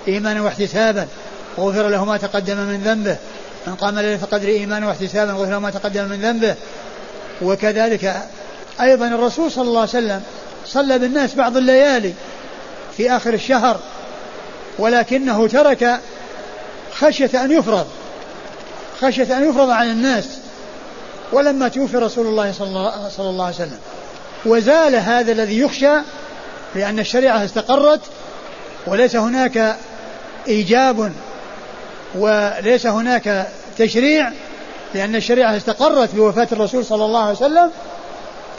إيمانا 0.08 0.42
واحتسابا. 0.42 1.08
غفر 1.60 1.90
له 1.90 2.06
ما 2.06 2.18
تقدم 2.18 2.58
من 2.58 2.82
ذنبه. 2.86 3.18
من 3.68 3.76
قام 3.76 4.00
ليلة 4.00 4.20
قدر 4.32 4.48
إيمانا 4.48 4.88
واحتسابا. 4.88 5.32
غفر 5.32 5.52
له 5.52 5.60
ما 5.60 5.70
تقدم 5.70 6.06
من 6.06 6.22
ذنبه. 6.22 6.56
وكذلك 7.42 8.22
أيضا 8.82 9.08
الرسول 9.08 9.52
صلى 9.52 9.68
الله 9.68 9.80
عليه 9.80 9.90
وسلم 9.90 10.24
صلى 10.66 11.00
بالناس 11.00 11.36
بعض 11.36 11.58
الليالي 11.58 12.14
في 12.98 13.12
آخر 13.12 13.34
الشهر 13.34 13.80
ولكنه 14.80 15.48
ترك 15.48 16.00
خشية 16.94 17.44
أن 17.44 17.52
يفرض 17.52 17.88
خشية 19.02 19.38
أن 19.38 19.50
يفرض 19.50 19.70
عن 19.70 19.90
الناس. 19.90 20.26
ولما 21.32 21.68
توفي 21.68 21.98
رسول 21.98 22.28
الله 22.28 22.52
صلى 22.52 23.30
الله 23.30 23.46
عليه 23.46 23.56
وسلم 23.56 23.80
وزال 24.46 24.96
هذا 24.96 25.32
الذي 25.32 25.60
يخشى 25.60 25.94
لأن 26.76 27.00
الشريعة 27.00 27.46
استقرت 27.46 28.02
وليس 28.88 29.16
هناك 29.16 29.76
إيجاب 30.48 31.12
وليس 32.16 32.88
هناك 32.88 33.48
تشريع 33.78 34.32
لأن 34.94 35.16
الشريعة 35.16 35.58
استقرت 35.58 36.16
بوفاة 36.16 36.48
الرسول 36.52 36.86
صلى 36.86 37.06
الله 37.06 37.22
عليه 37.24 37.36
وسلم 37.36 37.72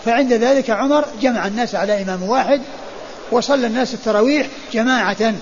فعند 0.05 0.33
ذلك 0.33 0.71
عمر 0.71 1.05
جمع 1.23 1.47
الناس 1.47 1.75
على 1.75 2.03
إمام 2.03 2.23
واحد 2.23 2.61
وصلى 3.33 3.67
الناس 3.67 3.95
التراويح 3.95 4.47
جماعة. 4.73 5.35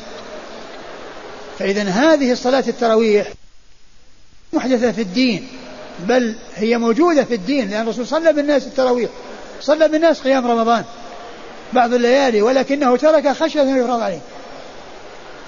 فإذا 1.59 1.83
هذه 1.83 2.33
الصلاة 2.33 2.65
التراويح 2.69 3.29
محدثة 4.53 4.93
في 4.93 5.03
الدين 5.03 5.49
بل 5.99 6.37
هي 6.57 6.79
موجودة 6.79 7.25
في 7.25 7.35
الدين 7.35 7.71
لأن 7.71 7.83
الرسول 7.83 8.07
صلى 8.07 8.33
بالناس 8.33 8.67
التراويح 8.67 9.11
صلى 9.61 9.89
بالناس 9.89 10.21
قيام 10.21 10.47
رمضان 10.47 10.85
بعض 11.73 11.95
الليالي 11.95 12.43
ولكنه 12.43 12.97
ترك 12.97 13.33
خشية 13.33 13.63
أن 13.63 13.79
يفرض 13.79 14.01
عليه. 14.01 14.21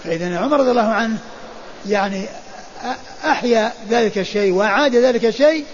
فإذا 0.04 0.38
عمر 0.38 0.60
رضي 0.60 0.70
الله 0.70 0.88
عنه 0.88 1.18
يعني 1.88 2.24
أحيا 3.24 3.72
ذلك 3.90 4.18
الشيء 4.18 4.52
وأعاد 4.52 4.96
ذلك 4.96 5.24
الشيء 5.24 5.64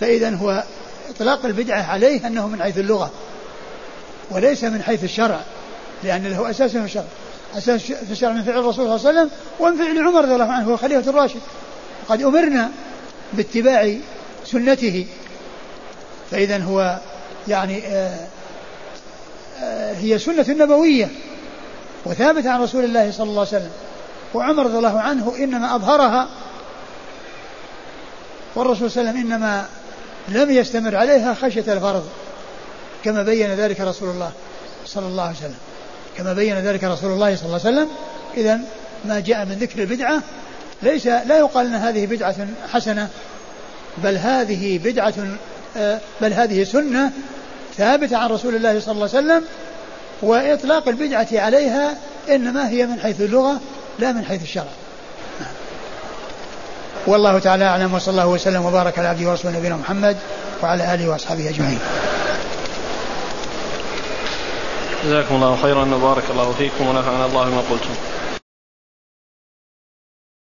فإذا 0.00 0.34
هو 0.34 0.64
إطلاق 1.10 1.44
البدعة 1.44 1.82
عليه 1.82 2.26
أنه 2.26 2.48
من 2.48 2.62
حيث 2.62 2.78
اللغة 2.78 3.10
وليس 4.30 4.64
من 4.64 4.82
حيث 4.82 5.04
الشرع 5.04 5.40
لأن 6.04 6.26
له 6.26 6.50
أساس 6.50 6.70
في 6.70 6.84
الشرع 6.84 7.04
أساس 7.56 7.80
في 7.80 8.10
الشرع 8.10 8.32
من 8.32 8.42
فعل 8.42 8.58
الرسول 8.58 8.74
صلى 8.74 8.96
الله 8.96 9.08
عليه 9.08 9.18
وسلم 9.18 9.30
ومن 9.60 9.76
فعل 9.76 9.98
عمر 9.98 10.24
رضي 10.24 10.34
الله 10.34 10.52
عنه 10.52 10.70
هو 10.70 10.76
خليفة 10.76 11.10
الراشد. 11.10 11.40
قد 12.08 12.22
أمرنا 12.22 12.70
باتباع 13.32 13.94
سنته. 14.44 15.06
فإذا 16.30 16.58
هو 16.58 16.98
يعني 17.48 17.86
آه، 17.86 18.26
آه، 19.62 19.92
هي 19.92 20.18
سنة 20.18 20.46
نبوية. 20.48 21.08
وثابتة 22.04 22.50
عن 22.50 22.62
رسول 22.62 22.84
الله 22.84 23.10
صلى 23.12 23.30
الله 23.30 23.40
عليه 23.40 23.48
وسلم. 23.48 23.70
وعمر 24.34 24.64
رضي 24.64 24.76
الله 24.76 25.00
عنه 25.00 25.34
إنما 25.38 25.76
أظهرها 25.76 26.28
والرسول 28.54 28.90
صلى 28.90 29.00
الله 29.00 29.10
عليه 29.10 29.20
وسلم 29.20 29.32
إنما 29.32 29.66
لم 30.28 30.50
يستمر 30.50 30.96
عليها 30.96 31.34
خشية 31.34 31.72
الفرض 31.72 32.08
كما 33.04 33.22
بين 33.22 33.50
ذلك 33.50 33.80
رسول 33.80 34.10
الله 34.10 34.30
صلى 34.86 35.06
الله 35.06 35.22
عليه 35.22 35.36
وسلم. 35.36 35.58
كما 36.16 36.32
بين 36.32 36.58
ذلك 36.58 36.84
رسول 36.84 37.12
الله 37.12 37.36
صلى 37.36 37.46
الله 37.46 37.60
عليه 37.64 37.76
وسلم. 37.76 37.88
إذا 38.36 38.60
ما 39.04 39.20
جاء 39.20 39.44
من 39.44 39.52
ذكر 39.60 39.78
البدعة 39.78 40.22
ليس 40.82 41.06
لا 41.06 41.38
يقال 41.38 41.66
أن 41.66 41.74
هذه 41.74 42.06
بدعة 42.06 42.34
حسنة 42.72 43.08
بل 43.98 44.16
هذه 44.16 44.78
بدعة 44.78 45.14
آه، 45.76 46.00
بل 46.20 46.32
هذه 46.32 46.64
سنة 46.64 47.12
ثابتة 47.76 48.16
عن 48.16 48.30
رسول 48.30 48.54
الله 48.54 48.80
صلى 48.80 48.92
الله 48.92 49.08
عليه 49.14 49.18
وسلم 49.18 49.44
وإطلاق 50.22 50.88
البدعة 50.88 51.28
عليها 51.32 51.96
إنما 52.28 52.68
هي 52.68 52.86
من 52.86 53.00
حيث 53.00 53.20
اللغة 53.20 53.60
لا 53.98 54.12
من 54.12 54.24
حيث 54.24 54.42
الشرع. 54.42 54.64
نعم. 55.40 55.50
والله 57.06 57.38
تعالى 57.38 57.64
أعلم 57.64 57.94
وصلى 57.94 58.12
الله 58.12 58.26
وسلم 58.26 58.64
وبارك 58.64 58.98
على 58.98 59.08
عبده 59.08 59.30
ورسوله 59.30 59.58
نبينا 59.58 59.76
محمد 59.76 60.16
وعلى 60.62 60.94
آله 60.94 61.08
وأصحابه 61.08 61.48
أجمعين. 61.48 61.78
جزاكم 65.04 65.34
الله 65.34 65.58
خيرا 65.62 65.94
وبارك 65.94 66.24
الله 66.30 66.52
فيكم 66.58 66.86
ونفعنا 66.86 67.26
الله 67.26 67.44
بما 67.44 67.62
قلتم. 67.70 67.94